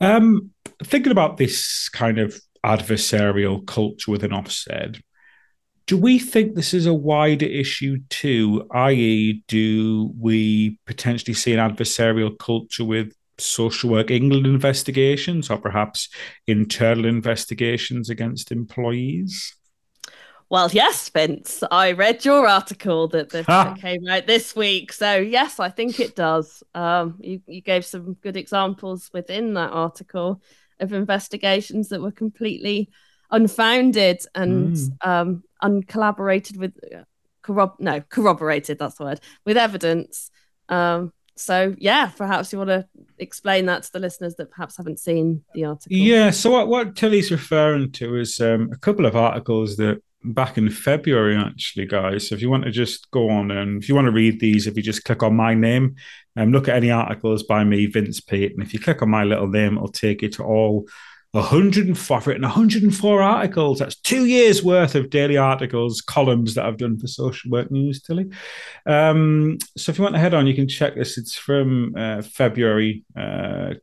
[0.00, 0.50] Um,
[0.82, 5.02] thinking about this kind of adversarial culture within Ofsted,
[5.86, 8.66] do we think this is a wider issue too?
[8.72, 16.08] I.e., do we potentially see an adversarial culture with Social Work England investigations or perhaps
[16.46, 19.54] internal investigations against employees?
[20.50, 21.62] Well, yes, Vince.
[21.70, 24.92] I read your article that, that came out this week.
[24.92, 26.64] So, yes, I think it does.
[26.74, 30.42] Um, you, you gave some good examples within that article
[30.80, 32.90] of investigations that were completely
[33.30, 35.06] unfounded and mm.
[35.06, 37.04] um, uncollaborated with, uh,
[37.42, 40.32] corrob- no, corroborated, that's the word, with evidence.
[40.68, 42.86] Um, so yeah, perhaps you want to
[43.18, 45.96] explain that to the listeners that perhaps haven't seen the article.
[45.96, 46.30] Yeah.
[46.30, 50.68] So what what Tilly's referring to is um, a couple of articles that back in
[50.70, 52.28] February, actually, guys.
[52.28, 54.66] So if you want to just go on and if you want to read these,
[54.66, 55.96] if you just click on my name
[56.36, 59.10] and um, look at any articles by me, Vince Pate, and if you click on
[59.10, 60.86] my little name, it'll take you to all
[61.32, 63.78] 104, I've written 104 articles.
[63.78, 68.02] That's two years worth of daily articles, columns that I've done for Social Work News,
[68.02, 68.30] Tilly.
[68.84, 71.18] Um, so if you want to head on, you can check this.
[71.18, 73.74] It's from uh, February uh,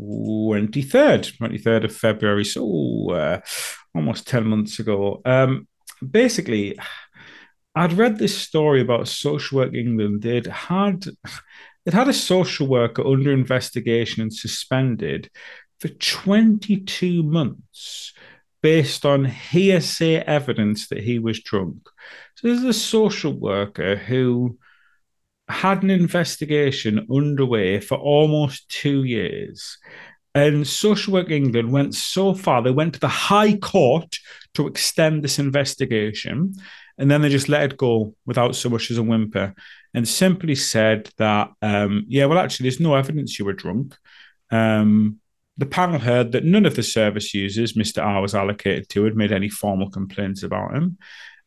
[0.00, 2.44] 23rd, 23rd of February.
[2.44, 3.40] So uh,
[3.94, 5.22] almost 10 months ago.
[5.24, 5.68] Um,
[6.08, 6.76] basically,
[7.76, 10.22] I'd read this story about Social Work England.
[10.22, 11.04] They'd had,
[11.84, 15.30] they'd had a social worker under investigation and suspended
[15.80, 18.12] for 22 months
[18.62, 21.88] based on hearsay evidence that he was drunk.
[22.34, 24.58] So there's a social worker who
[25.48, 29.78] had an investigation underway for almost two years.
[30.34, 34.18] And Social Work England went so far, they went to the High Court
[34.54, 36.54] to extend this investigation.
[36.98, 39.54] And then they just let it go without so much as a whimper
[39.94, 43.96] and simply said that, um, yeah, well, actually, there's no evidence you were drunk.
[44.50, 45.20] Um,
[45.58, 48.04] the panel heard that none of the service users Mr.
[48.04, 50.98] R was allocated to had made any formal complaints about him.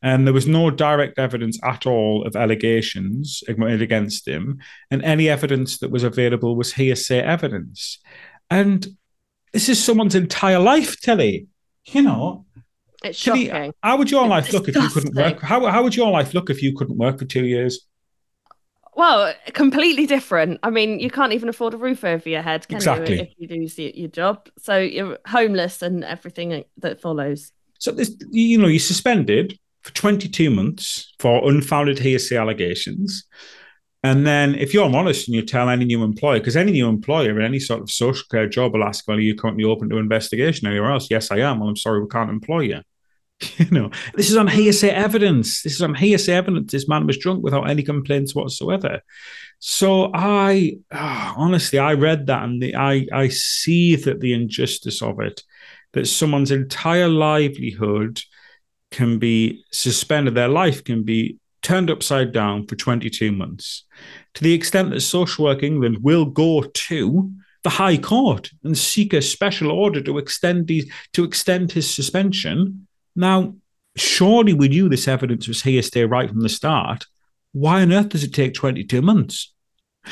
[0.01, 4.59] And there was no direct evidence at all of allegations made against him.
[4.89, 7.99] And any evidence that was available was hearsay evidence.
[8.49, 8.87] And
[9.51, 11.47] this is someone's entire life, Tilly.
[11.85, 12.45] You know,
[13.03, 13.73] it's shocking.
[13.83, 15.41] how would your it's life look if you couldn't work?
[15.41, 17.88] How, how would your life look if you couldn't work for two years?
[18.99, 20.59] Well, completely different.
[20.61, 23.15] I mean, you can't even afford a roof over your head, can exactly.
[23.15, 24.49] you, if you lose your job?
[24.57, 27.53] So you're homeless and everything that follows.
[27.79, 33.23] So this, you know, you're suspended for 22 months for unfounded hearsay allegations.
[34.03, 37.39] And then, if you're honest and you tell any new employer, because any new employer
[37.39, 39.97] in any sort of social care job will ask, "Well, are you currently open to
[39.97, 41.61] investigation anywhere else?" Yes, I am.
[41.61, 42.81] Well, I'm sorry, we can't employ you.
[43.57, 45.63] You know, this is on hearsay evidence.
[45.63, 46.71] This is on hearsay evidence.
[46.71, 49.01] This man was drunk without any complaints whatsoever.
[49.59, 55.01] So I oh, honestly, I read that and the, I I see that the injustice
[55.01, 55.43] of it,
[55.93, 58.21] that someone's entire livelihood
[58.91, 63.85] can be suspended, their life can be turned upside down for 22 months,
[64.33, 67.31] to the extent that Social Work England will go to
[67.63, 72.87] the High Court and seek a special order to extend these to extend his suspension
[73.15, 73.55] now,
[73.95, 77.05] surely we knew this evidence was hearsay right from the start.
[77.51, 79.53] Why on earth does it take 22 months?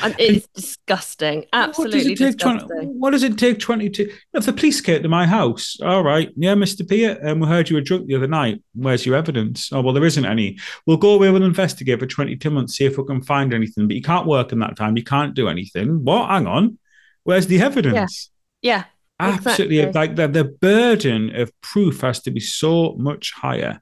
[0.02, 1.46] And it's disgusting.
[1.52, 2.68] Absolutely what disgusting.
[2.68, 4.12] 20, what does it take 22?
[4.34, 6.88] If the police came to my house, all right, yeah, Mr.
[6.88, 8.62] Peart, um, we heard you were drunk the other night.
[8.74, 9.72] Where's your evidence?
[9.72, 10.58] Oh, well, there isn't any.
[10.86, 13.88] We'll go away, we'll investigate for 22 months, see if we can find anything.
[13.88, 14.96] But you can't work in that time.
[14.96, 16.04] You can't do anything.
[16.04, 16.28] What?
[16.28, 16.78] Hang on.
[17.24, 18.30] Where's the evidence?
[18.62, 18.76] Yeah.
[18.76, 18.84] yeah.
[19.20, 20.00] Absolutely, exactly.
[20.00, 23.80] like the, the burden of proof has to be so much higher.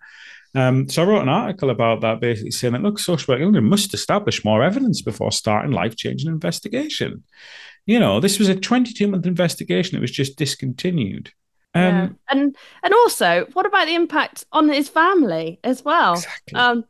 [0.54, 3.68] Um, so I wrote an article about that, basically saying that look, Social Work England
[3.68, 7.24] must establish more evidence before starting life-changing investigation.
[7.84, 11.30] You know, this was a 22-month investigation; it was just discontinued.
[11.74, 12.08] Um, yeah.
[12.30, 16.14] And and also, what about the impact on his family as well?
[16.14, 16.58] Exactly.
[16.58, 16.84] Um,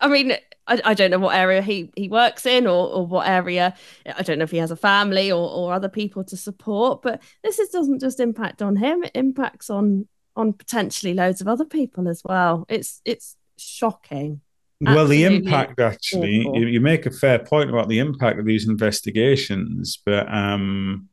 [0.00, 0.32] I mean,
[0.68, 3.74] I, I don't know what area he, he works in or, or what area.
[4.16, 7.22] I don't know if he has a family or, or other people to support, but
[7.44, 11.64] this is, doesn't just impact on him, it impacts on on potentially loads of other
[11.64, 12.66] people as well.
[12.68, 14.42] It's it's shocking.
[14.82, 18.68] Well, the impact actually, you, you, make a fair point about the impact of these
[18.68, 21.08] investigations, but um,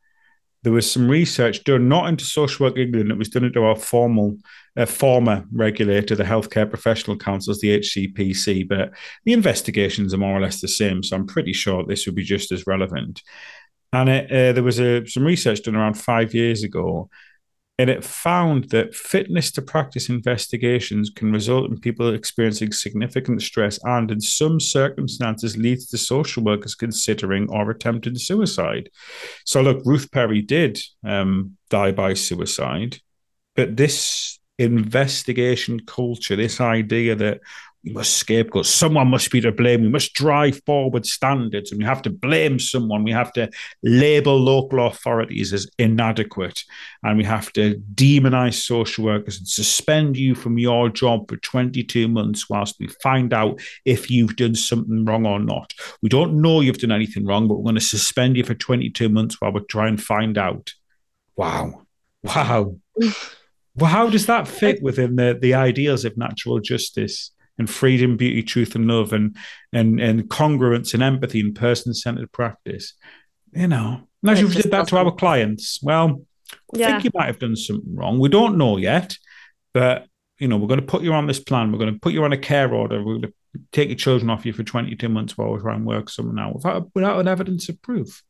[0.64, 3.76] there was some research done not into Social Work England, it was done into our
[3.76, 4.38] formal
[4.76, 8.91] a former regulator, the Healthcare Professional Councils, the HCPC, but
[9.24, 11.03] the investigations are more or less the same.
[11.03, 13.22] So I'm pretty sure this would be just as relevant.
[13.91, 17.09] And it, uh, there was a, some research done around five years ago,
[17.80, 23.80] and it found that fitness to practice investigations can result in people experiencing significant stress
[23.84, 28.89] and, in some circumstances, leads to social workers considering or attempting suicide.
[29.45, 32.99] So, look, Ruth Perry did um, die by suicide,
[33.55, 37.39] but this investigation culture, this idea that
[37.84, 38.65] we must scapegoat.
[38.65, 39.81] Someone must be to blame.
[39.81, 43.03] We must drive forward standards and we have to blame someone.
[43.03, 43.49] We have to
[43.84, 46.63] label local authorities as inadequate
[47.03, 52.07] and we have to demonize social workers and suspend you from your job for 22
[52.07, 55.73] months whilst we find out if you've done something wrong or not.
[56.01, 59.09] We don't know you've done anything wrong, but we're going to suspend you for 22
[59.09, 60.73] months while we try and find out.
[61.36, 61.86] Wow.
[62.23, 62.77] Wow.
[63.75, 67.32] well, how does that fit within the, the ideals of natural justice?
[67.58, 69.36] And freedom, beauty, truth, and love, and
[69.72, 72.93] and and congruence and empathy and person centered practice.
[73.54, 75.80] You know, imagine if we did that to our clients.
[75.84, 76.24] Well,
[76.74, 76.88] I yeah.
[76.91, 78.20] think you might have done something wrong.
[78.20, 79.16] We don't know yet,
[79.74, 80.08] but
[80.39, 81.72] you know, we're going to put you on this plan.
[81.72, 83.04] We're going to put you on a care order.
[83.04, 83.34] We're going to
[83.72, 86.56] take your children off you for 22 months while we try and work something out
[86.56, 88.24] without, without an evidence of proof.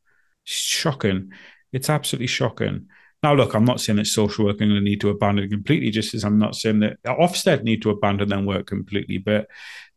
[0.46, 1.32] It's shocking.
[1.72, 2.88] It's absolutely shocking.
[3.24, 6.14] Now, look, I'm not saying that social work going to need to abandon completely, just
[6.14, 9.48] as I'm not saying that Ofsted need to abandon their work completely, but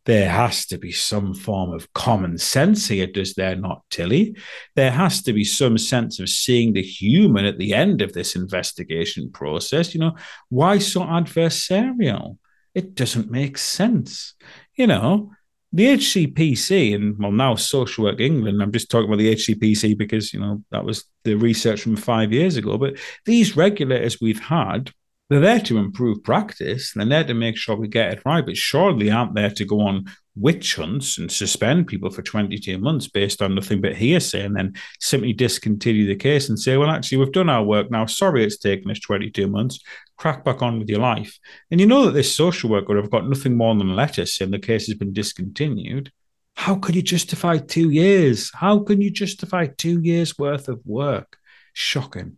[0.05, 4.37] there has to be some form of common sense here, does there not, Tilly?
[4.77, 8.33] There has to be some sense of seeing the human at the end of this
[8.33, 9.93] investigation process.
[9.93, 10.15] You know,
[10.47, 12.37] why so adversarial?
[12.73, 14.35] It doesn't make sense.
[14.75, 15.33] You know,
[15.73, 18.61] the HCPC and well now Social Work England.
[18.61, 22.31] I'm just talking about the HCPC because you know that was the research from five
[22.31, 22.77] years ago.
[22.77, 24.91] But these regulators we've had,
[25.29, 26.93] they're there to improve practice.
[26.93, 28.45] They're there to make sure we get it right.
[28.45, 30.05] But surely they aren't there to go on
[30.35, 34.73] witch hunts and suspend people for 22 months based on nothing but hearsay and then
[34.99, 38.05] simply discontinue the case and say, well, actually, we've done our work now.
[38.05, 39.79] Sorry it's taken us 22 months.
[40.17, 41.37] Crack back on with your life.
[41.71, 44.25] And you know that this social worker would have got nothing more than a letter
[44.25, 46.11] saying the case has been discontinued.
[46.55, 48.51] How can you justify two years?
[48.53, 51.37] How can you justify two years worth of work?
[51.73, 52.37] Shocking.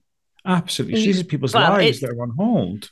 [0.49, 1.03] Absolutely.
[1.03, 2.89] These are people's well, lives that are on hold.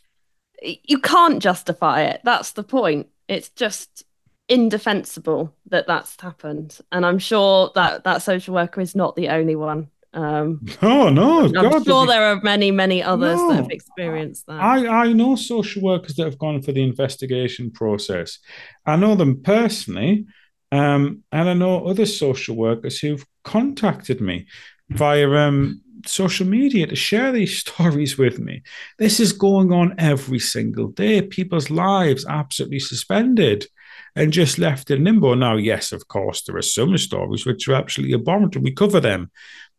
[0.62, 2.22] You can't justify it.
[2.24, 3.08] That's the point.
[3.28, 4.06] It's just
[4.50, 9.58] indefensible that that's happened and i'm sure that that social worker is not the only
[9.58, 13.72] one um oh no i'm God, sure there are many many others no, that have
[13.72, 18.40] experienced that i i know social workers that have gone for the investigation process
[18.86, 20.26] i know them personally
[20.72, 24.48] um and i know other social workers who've contacted me
[24.90, 28.62] via um social media to share these stories with me.
[28.98, 31.22] This is going on every single day.
[31.22, 33.68] People's lives absolutely suspended
[34.18, 35.36] and just left in limbo.
[35.36, 39.00] Now, yes, of course, there are some stories which are absolutely abhorrent, and we cover
[39.00, 39.30] them.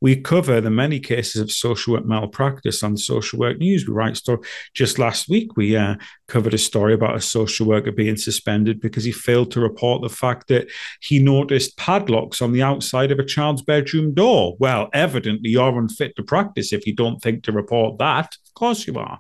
[0.00, 3.88] We cover the many cases of social work malpractice on Social Work News.
[3.88, 4.38] We write story.
[4.72, 5.96] Just last week, we uh,
[6.28, 10.08] covered a story about a social worker being suspended because he failed to report the
[10.08, 10.68] fact that
[11.00, 14.54] he noticed padlocks on the outside of a child's bedroom door.
[14.60, 18.36] Well, evidently, you're unfit to practice if you don't think to report that.
[18.46, 19.18] Of course, you are.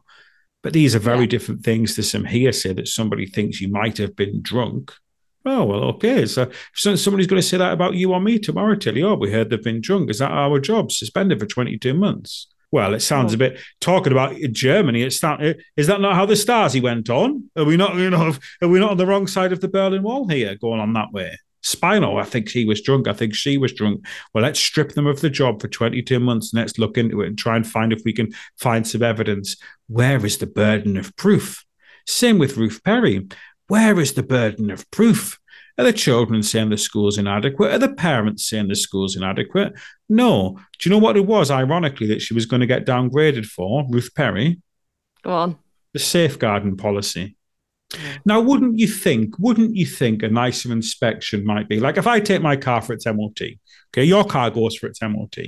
[0.62, 1.26] But these are very yeah.
[1.26, 4.92] different things to some hearsay that somebody thinks you might have been drunk.
[5.44, 6.26] Oh, well, okay.
[6.26, 9.14] So if somebody's going to say that about you or me tomorrow, tell you, Oh,
[9.14, 10.10] we heard they've been drunk.
[10.10, 10.92] Is that our job?
[10.92, 12.48] Suspended for 22 months.
[12.70, 13.36] Well, it sounds oh.
[13.36, 15.02] a bit talking about Germany.
[15.02, 17.50] It's start, eh, is that not how the Stasi went on?
[17.56, 20.02] Are we not, you know, are we not on the wrong side of the Berlin
[20.02, 21.38] Wall here, going on that way?
[21.62, 23.08] Spinal, I think he was drunk.
[23.08, 24.04] I think she was drunk.
[24.32, 27.28] Well, let's strip them of the job for 22 months and let's look into it
[27.28, 29.56] and try and find if we can find some evidence.
[29.88, 31.64] Where is the burden of proof?
[32.06, 33.26] Same with Ruth Perry.
[33.68, 35.38] Where is the burden of proof?
[35.78, 37.72] Are the children saying the school's inadequate?
[37.72, 39.74] Are the parents saying the school's inadequate?
[40.08, 40.58] No.
[40.78, 43.86] Do you know what it was, ironically, that she was going to get downgraded for,
[43.88, 44.60] Ruth Perry?
[45.22, 45.58] Go on.
[45.92, 47.36] The safeguarding policy.
[48.24, 52.20] Now, wouldn't you think, wouldn't you think a nicer inspection might be like if I
[52.20, 53.40] take my car for its MOT,
[53.90, 55.38] okay, your car goes for its MOT,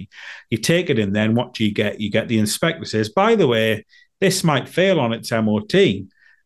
[0.49, 2.01] you take it in, then what do you get?
[2.01, 3.85] You get the inspector says, by the way,
[4.21, 5.75] this might fail on its MOT.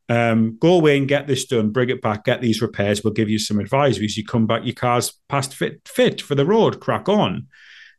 [0.08, 3.02] Um, go away and get this done, bring it back, get these repairs.
[3.02, 4.16] We'll give you some advisories.
[4.16, 7.46] You come back, your car's past fit fit for the road, crack on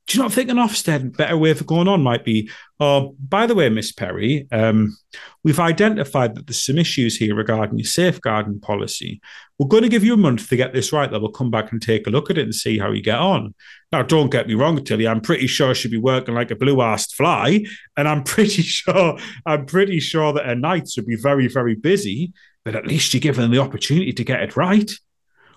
[0.08, 2.50] do you not think an Ofsted better way of going on might be?
[2.80, 4.96] Oh, by the way, Miss Perry, um,
[5.44, 9.20] we've identified that there's some issues here regarding your safeguarding policy.
[9.58, 11.10] We're going to give you a month to get this right.
[11.10, 13.18] That we'll come back and take a look at it and see how you get
[13.18, 13.56] on.
[13.92, 15.08] Now, don't get me wrong, Tilly.
[15.08, 17.66] I'm pretty sure she'll be working like a blue-assed fly,
[17.98, 22.32] and I'm pretty sure I'm pretty sure that her nights would be very, very busy.
[22.64, 24.92] But at least you give them the opportunity to get it right.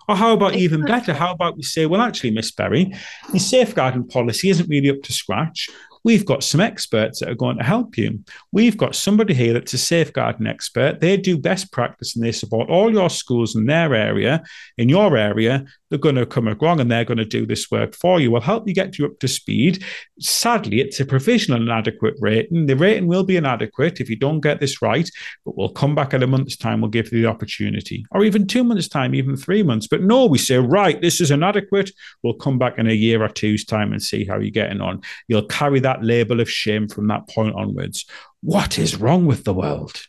[0.08, 1.12] Or how about even better?
[1.12, 2.94] How about we say, well, actually, Miss Perry,
[3.28, 5.68] your safeguarding policy isn't really up to scratch.
[6.04, 8.20] We've got some experts that are going to help you.
[8.52, 11.00] We've got somebody here that's a safeguarding expert.
[11.00, 14.42] They do best practice and they support all your schools in their area,
[14.78, 15.66] in your area.
[15.90, 18.30] They're going to come along and they're going to do this work for you.
[18.30, 19.84] We'll help you get you up to speed.
[20.20, 22.66] Sadly, it's a provisional inadequate rating.
[22.66, 25.08] The rating will be inadequate if you don't get this right,
[25.44, 26.80] but we'll come back in a month's time.
[26.80, 29.86] We'll give you the opportunity, or even two months' time, even three months.
[29.86, 31.90] But no, we say, right, this is inadequate.
[32.22, 35.02] We'll come back in a year or two's time and see how you're getting on.
[35.28, 38.04] You'll carry that label of shame from that point onwards.
[38.42, 40.02] What is wrong with the world?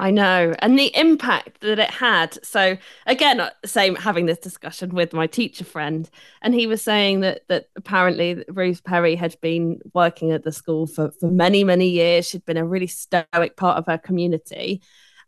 [0.00, 0.54] I know.
[0.60, 2.38] And the impact that it had.
[2.44, 2.76] So
[3.06, 6.08] again, uh, same having this discussion with my teacher friend.
[6.40, 10.86] And he was saying that that apparently Ruth Perry had been working at the school
[10.86, 12.28] for, for many, many years.
[12.28, 14.82] She'd been a really stoic part of her community.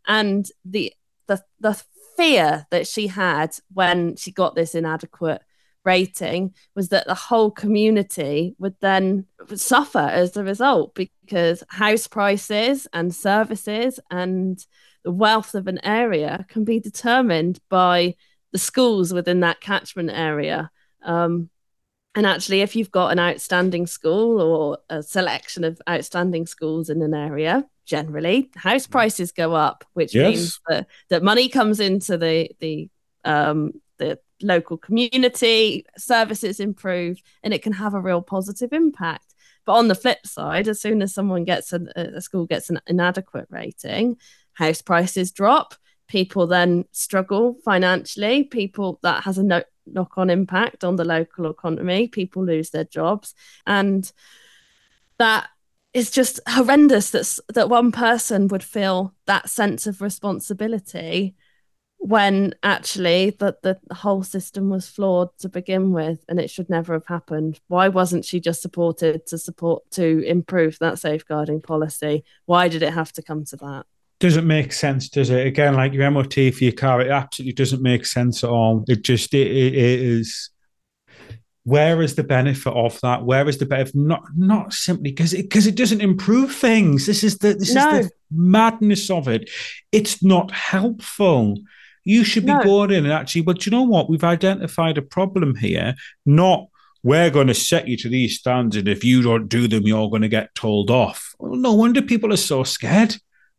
[0.07, 0.93] And the
[1.27, 1.81] the the
[2.15, 5.41] fear that she had when she got this inadequate
[5.83, 9.25] rating was that the whole community would then
[9.55, 14.65] suffer as a result because house prices and services and
[15.03, 18.15] the wealth of an area can be determined by
[18.51, 20.69] the schools within that catchment area.
[21.03, 21.49] Um,
[22.13, 27.01] and actually, if you've got an outstanding school or a selection of outstanding schools in
[27.01, 30.35] an area, generally house prices go up, which yes.
[30.35, 32.89] means that, that money comes into the the
[33.23, 39.33] um, the local community, services improve, and it can have a real positive impact.
[39.65, 42.79] But on the flip side, as soon as someone gets a, a school gets an
[42.87, 44.17] inadequate rating,
[44.53, 45.75] house prices drop.
[46.07, 48.43] People then struggle financially.
[48.43, 52.07] People that has a no, knock on impact on the local economy.
[52.07, 53.33] People lose their jobs,
[53.65, 54.11] and
[55.19, 55.47] that
[55.93, 57.11] is just horrendous.
[57.11, 61.35] That that one person would feel that sense of responsibility
[62.01, 66.93] when actually that the whole system was flawed to begin with and it should never
[66.93, 67.59] have happened.
[67.67, 72.23] Why wasn't she just supported to support to improve that safeguarding policy?
[72.47, 73.85] Why did it have to come to that?
[74.19, 75.09] Doesn't make sense?
[75.09, 78.49] Does it again like your mot for your car it absolutely doesn't make sense at
[78.49, 78.83] all.
[78.87, 80.49] It just it, it, it is
[81.63, 83.23] where is the benefit of that?
[83.23, 87.05] Where is the benefit not not simply because it because it doesn't improve things.
[87.05, 87.99] This is the this no.
[87.99, 89.51] is the madness of it.
[89.91, 91.57] It's not helpful
[92.03, 92.63] you should be no.
[92.63, 94.09] going in and actually, but you know what?
[94.09, 95.95] We've identified a problem here,
[96.25, 96.67] not
[97.03, 98.77] we're going to set you to these standards.
[98.77, 101.33] And if you don't do them, you're going to get told off.
[101.39, 103.15] Well, no wonder people are so scared.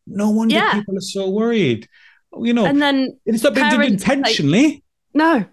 [0.07, 0.73] No wonder yeah.
[0.73, 1.89] people are so worried.
[2.41, 4.71] You know, and then it's not been done intentionally.
[4.71, 5.45] Take, no,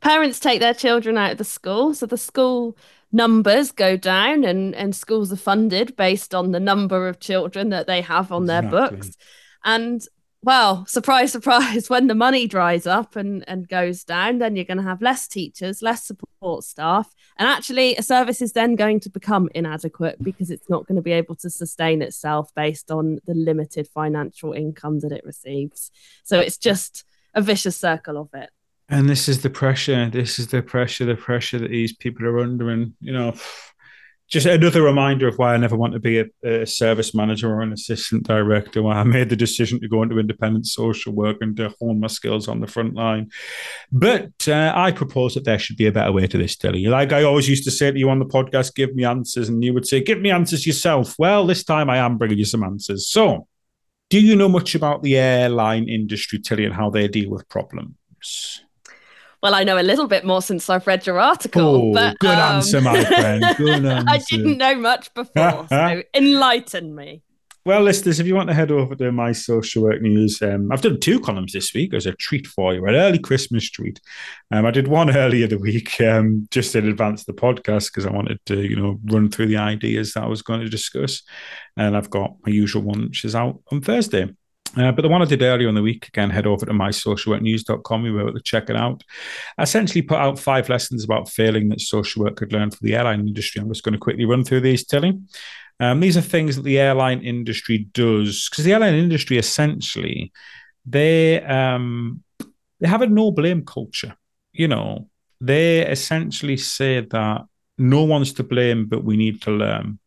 [0.00, 2.76] parents take their children out of the school, so the school
[3.10, 7.88] numbers go down, and and schools are funded based on the number of children that
[7.88, 8.70] they have on exactly.
[8.70, 9.16] their books.
[9.64, 10.00] And
[10.42, 14.78] well, surprise, surprise, when the money dries up and, and goes down, then you're going
[14.78, 17.12] to have less teachers, less support staff.
[17.36, 21.02] And actually, a service is then going to become inadequate because it's not going to
[21.02, 25.90] be able to sustain itself based on the limited financial income that it receives.
[26.24, 28.50] So it's just a vicious circle of it.
[28.88, 30.10] And this is the pressure.
[30.10, 32.70] This is the pressure, the pressure that these people are under.
[32.70, 33.34] And, you know,
[34.30, 37.62] just another reminder of why I never want to be a, a, service manager or
[37.62, 38.80] an assistant director.
[38.80, 42.06] Why I made the decision to go into independent social work and to hone my
[42.06, 43.30] skills on the front line.
[43.90, 46.86] But uh, I propose that there should be a better way to this, Tilly.
[46.86, 49.64] Like I always used to say to you on the podcast, give me answers, and
[49.64, 51.16] you would say, give me answers yourself.
[51.18, 53.08] Well, this time I am bringing you some answers.
[53.10, 53.48] So,
[54.10, 58.62] do you know much about the airline industry, Tilly, and how they deal with problems?
[59.42, 61.62] Well, I know a little bit more since I've read your article.
[61.62, 63.44] Oh, but, good um, answer, my friend.
[63.56, 64.04] Good answer.
[64.06, 67.22] I didn't know much before, so enlighten me.
[67.66, 70.80] Well, listeners, if you want to head over to my social work news, um, I've
[70.80, 74.00] done two columns this week as a treat for you, an early Christmas treat.
[74.50, 78.06] Um, I did one earlier the week, um, just in advance of the podcast because
[78.06, 81.22] I wanted to, you know, run through the ideas that I was going to discuss.
[81.76, 84.30] And I've got my usual one, which is out on Thursday.
[84.76, 88.04] Uh, but the one I did earlier in the week, again, head over to mysocialworknews.com.
[88.04, 89.02] You were able to check it out.
[89.58, 92.94] I essentially put out five lessons about failing that social work could learn for the
[92.94, 93.60] airline industry.
[93.60, 95.18] I'm just going to quickly run through these, Tilly.
[95.80, 100.30] Um, these are things that the airline industry does because the airline industry essentially
[100.84, 102.22] they um,
[102.80, 104.16] they have a no blame culture.
[104.52, 105.08] You know,
[105.40, 107.42] they essentially say that
[107.78, 109.98] no one's to blame, but we need to learn.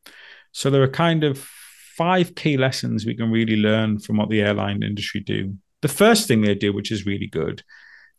[0.51, 1.49] So there are kind of
[1.97, 5.55] five key lessons we can really learn from what the airline industry do.
[5.81, 7.63] The first thing they do, which is really good,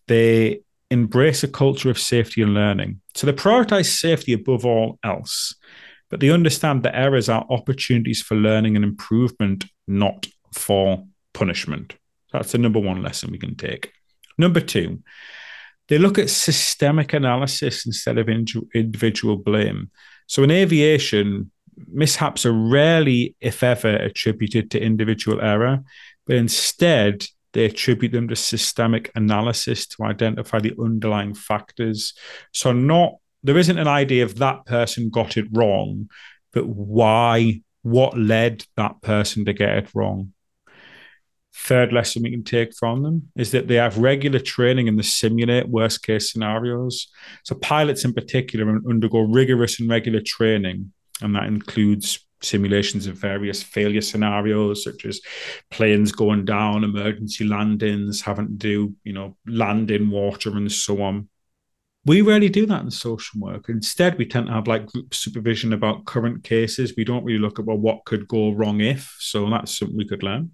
[0.06, 0.60] they
[0.90, 3.00] embrace a culture of safety and learning.
[3.14, 5.54] So they prioritize safety above all else,
[6.10, 11.96] but they understand that errors are opportunities for learning and improvement, not for punishment.
[12.32, 13.92] That's the number one lesson we can take.
[14.38, 15.02] Number two,
[15.88, 19.90] they look at systemic analysis instead of individual blame.
[20.26, 21.50] So in aviation,
[21.88, 25.82] mishaps are rarely, if ever, attributed to individual error,
[26.26, 32.14] but instead they attribute them to systemic analysis to identify the underlying factors.
[32.52, 33.14] So not
[33.44, 36.08] there isn't an idea of that person got it wrong,
[36.52, 40.32] but why, what led that person to get it wrong.
[41.54, 45.02] Third lesson we can take from them is that they have regular training in the
[45.02, 47.08] simulate worst case scenarios.
[47.44, 50.92] So pilots in particular undergo rigorous and regular training,
[51.24, 55.20] and that includes simulations of various failure scenarios, such as
[55.70, 61.02] planes going down, emergency landings, having to do, you know, land in water and so
[61.02, 61.28] on.
[62.06, 63.70] We rarely do that in social work.
[63.70, 66.92] Instead, we tend to have like group supervision about current cases.
[66.96, 69.16] We don't really look at well, what could go wrong if.
[69.20, 70.50] So that's something we could learn.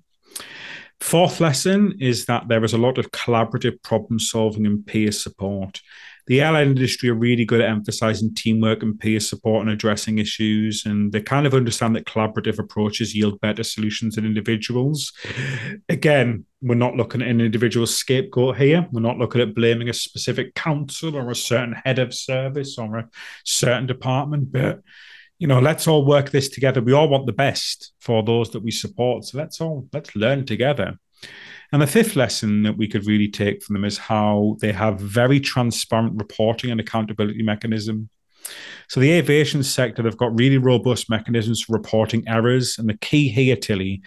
[1.00, 5.80] Fourth lesson is that there is a lot of collaborative problem solving and peer support
[6.26, 10.84] the airline industry are really good at emphasizing teamwork and peer support and addressing issues.
[10.86, 15.12] And they kind of understand that collaborative approaches yield better solutions than individuals.
[15.88, 18.86] Again, we're not looking at an individual scapegoat here.
[18.92, 22.98] We're not looking at blaming a specific council or a certain head of service or
[22.98, 23.08] a
[23.44, 24.80] certain department, but
[25.40, 26.82] you know, let's all work this together.
[26.82, 29.24] We all want the best for those that we support.
[29.24, 30.98] So let's all let's learn together.
[31.72, 34.98] And the fifth lesson that we could really take from them is how they have
[34.98, 38.08] very transparent reporting and accountability mechanism.
[38.88, 42.76] So the aviation sector, they've got really robust mechanisms for reporting errors.
[42.78, 44.02] And the key here, Tilly,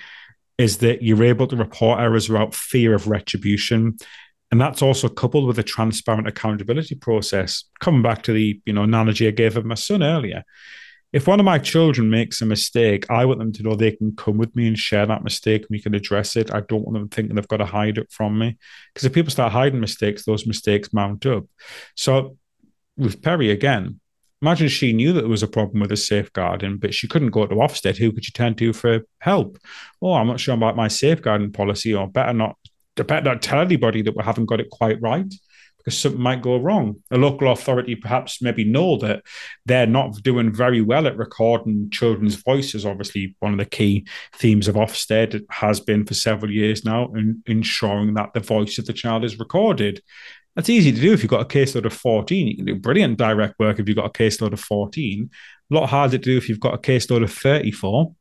[0.58, 3.98] is that you're able to report errors without fear of retribution.
[4.52, 7.64] And that's also coupled with a transparent accountability process.
[7.80, 10.44] Coming back to the you know analogy I gave of my son earlier,
[11.14, 14.16] if one of my children makes a mistake, I want them to know they can
[14.16, 16.54] come with me and share that mistake and we can address it.
[16.54, 18.58] I don't want them thinking they've got to hide it from me.
[18.92, 21.46] Because if people start hiding mistakes, those mistakes mount up.
[21.96, 22.38] So
[22.98, 24.00] with Perry again,
[24.42, 27.46] imagine she knew that there was a problem with a safeguarding, but she couldn't go
[27.46, 27.98] to Ofsted.
[27.98, 29.60] Who could she turn to for help?
[30.02, 32.58] Oh, I'm not sure about my safeguarding policy, or better not,
[32.96, 35.32] better not tell anybody that we haven't got it quite right
[35.84, 36.96] because something might go wrong.
[37.12, 39.24] A local authority perhaps maybe know that
[39.66, 42.86] they're not doing very well at recording children's voices.
[42.86, 47.44] Obviously, one of the key themes of Ofsted has been for several years now, in
[47.46, 50.02] ensuring that the voice of the child is recorded.
[50.56, 52.48] That's easy to do if you've got a caseload of 14.
[52.48, 55.30] You can do brilliant direct work if you've got a caseload of 14.
[55.72, 58.14] A lot harder to do if you've got a caseload of 34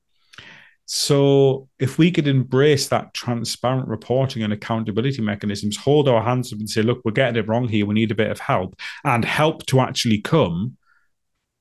[0.87, 6.59] so, if we could embrace that transparent reporting and accountability mechanisms, hold our hands up
[6.59, 9.25] and say, look, we're getting it wrong here, we need a bit of help, and
[9.25, 10.77] help to actually come,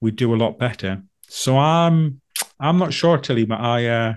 [0.02, 1.04] we'd do a lot better.
[1.28, 2.22] So, I'm
[2.60, 4.14] I'm not sure, Tilly, but I uh,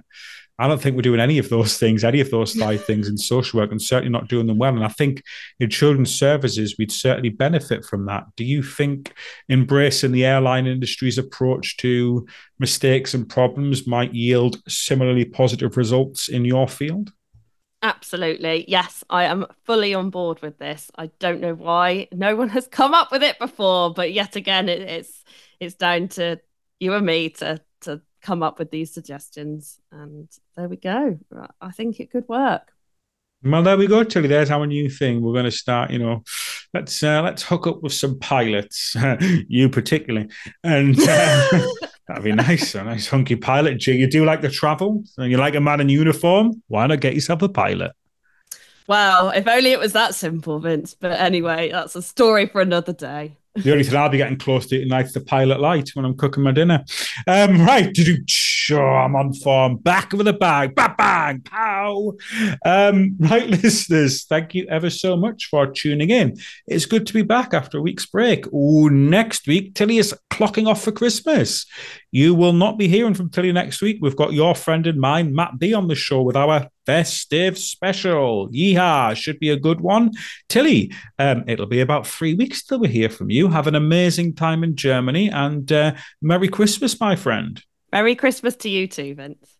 [0.58, 3.16] I don't think we're doing any of those things, any of those five things in
[3.18, 4.74] social work, and certainly not doing them well.
[4.74, 5.22] And I think
[5.58, 8.24] in children's services, we'd certainly benefit from that.
[8.36, 9.12] Do you think
[9.48, 12.26] embracing the airline industry's approach to
[12.58, 17.12] mistakes and problems might yield similarly positive results in your field?
[17.84, 18.64] Absolutely.
[18.66, 20.90] Yes, I am fully on board with this.
[20.96, 24.70] I don't know why no one has come up with it before, but yet again,
[24.70, 25.22] it, it's
[25.60, 26.40] it's down to
[26.80, 29.78] you and me to to come up with these suggestions.
[29.92, 31.18] And there we go.
[31.60, 32.72] I think it could work.
[33.44, 34.28] Well, there we go, Tilly.
[34.28, 35.20] There's our new thing.
[35.20, 35.90] We're going to start.
[35.90, 36.24] You know,
[36.72, 38.96] let's uh, let's hook up with some pilots,
[39.48, 40.30] you particularly,
[40.62, 41.66] and uh,
[42.08, 42.74] that'd be nice.
[42.74, 43.86] A nice hunky pilot.
[43.86, 46.62] You do like the travel, and you like a man in uniform.
[46.68, 47.92] Why not get yourself a pilot?
[48.86, 50.94] Well, if only it was that simple, Vince.
[50.94, 53.36] But anyway, that's a story for another day.
[53.54, 56.16] The only thing I'll be getting close to tonight is the pilot light when I'm
[56.16, 56.84] cooking my dinner.
[57.26, 57.92] Um, right,
[58.64, 59.76] sure I'm on form.
[59.76, 62.14] Back of the bag, bang, bang, pow.
[62.64, 66.38] Um, right, listeners, thank you ever so much for tuning in.
[66.66, 68.46] It's good to be back after a week's break.
[68.54, 71.66] Oh, next week, Tilly is clocking off for Christmas.
[72.10, 73.98] You will not be hearing from Tilly next week.
[74.00, 78.48] We've got your friend and mine, Matt B, on the show with our festive special.
[78.48, 80.12] Yeehaw, should be a good one.
[80.48, 83.48] Tilly, um, it'll be about three weeks till we hear from you.
[83.48, 87.62] Have an amazing time in Germany and uh, Merry Christmas, my friend.
[87.94, 89.56] Merry Christmas to you too, Vince.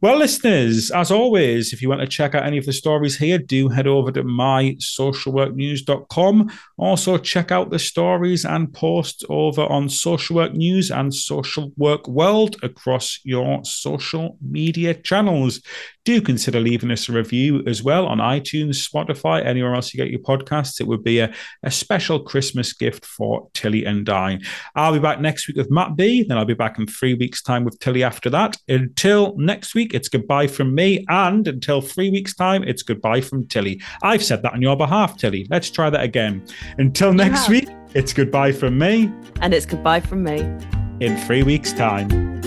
[0.00, 3.38] Well, listeners, as always, if you want to check out any of the stories here,
[3.38, 6.50] do head over to mysocialworknews.com.
[6.76, 12.08] Also, check out the stories and posts over on Social Work News and Social Work
[12.08, 15.60] World across your social media channels.
[16.08, 20.10] Do consider leaving us a review as well on iTunes, Spotify, anywhere else you get
[20.10, 20.80] your podcasts.
[20.80, 21.30] It would be a,
[21.62, 24.38] a special Christmas gift for Tilly and I.
[24.74, 26.22] I'll be back next week with Matt B.
[26.22, 28.56] Then I'll be back in three weeks' time with Tilly after that.
[28.68, 31.04] Until next week, it's goodbye from me.
[31.10, 33.82] And until three weeks' time, it's goodbye from Tilly.
[34.02, 35.46] I've said that on your behalf, Tilly.
[35.50, 36.42] Let's try that again.
[36.78, 39.12] Until next week, it's goodbye from me.
[39.42, 40.38] And it's goodbye from me.
[41.00, 42.37] In three weeks' time.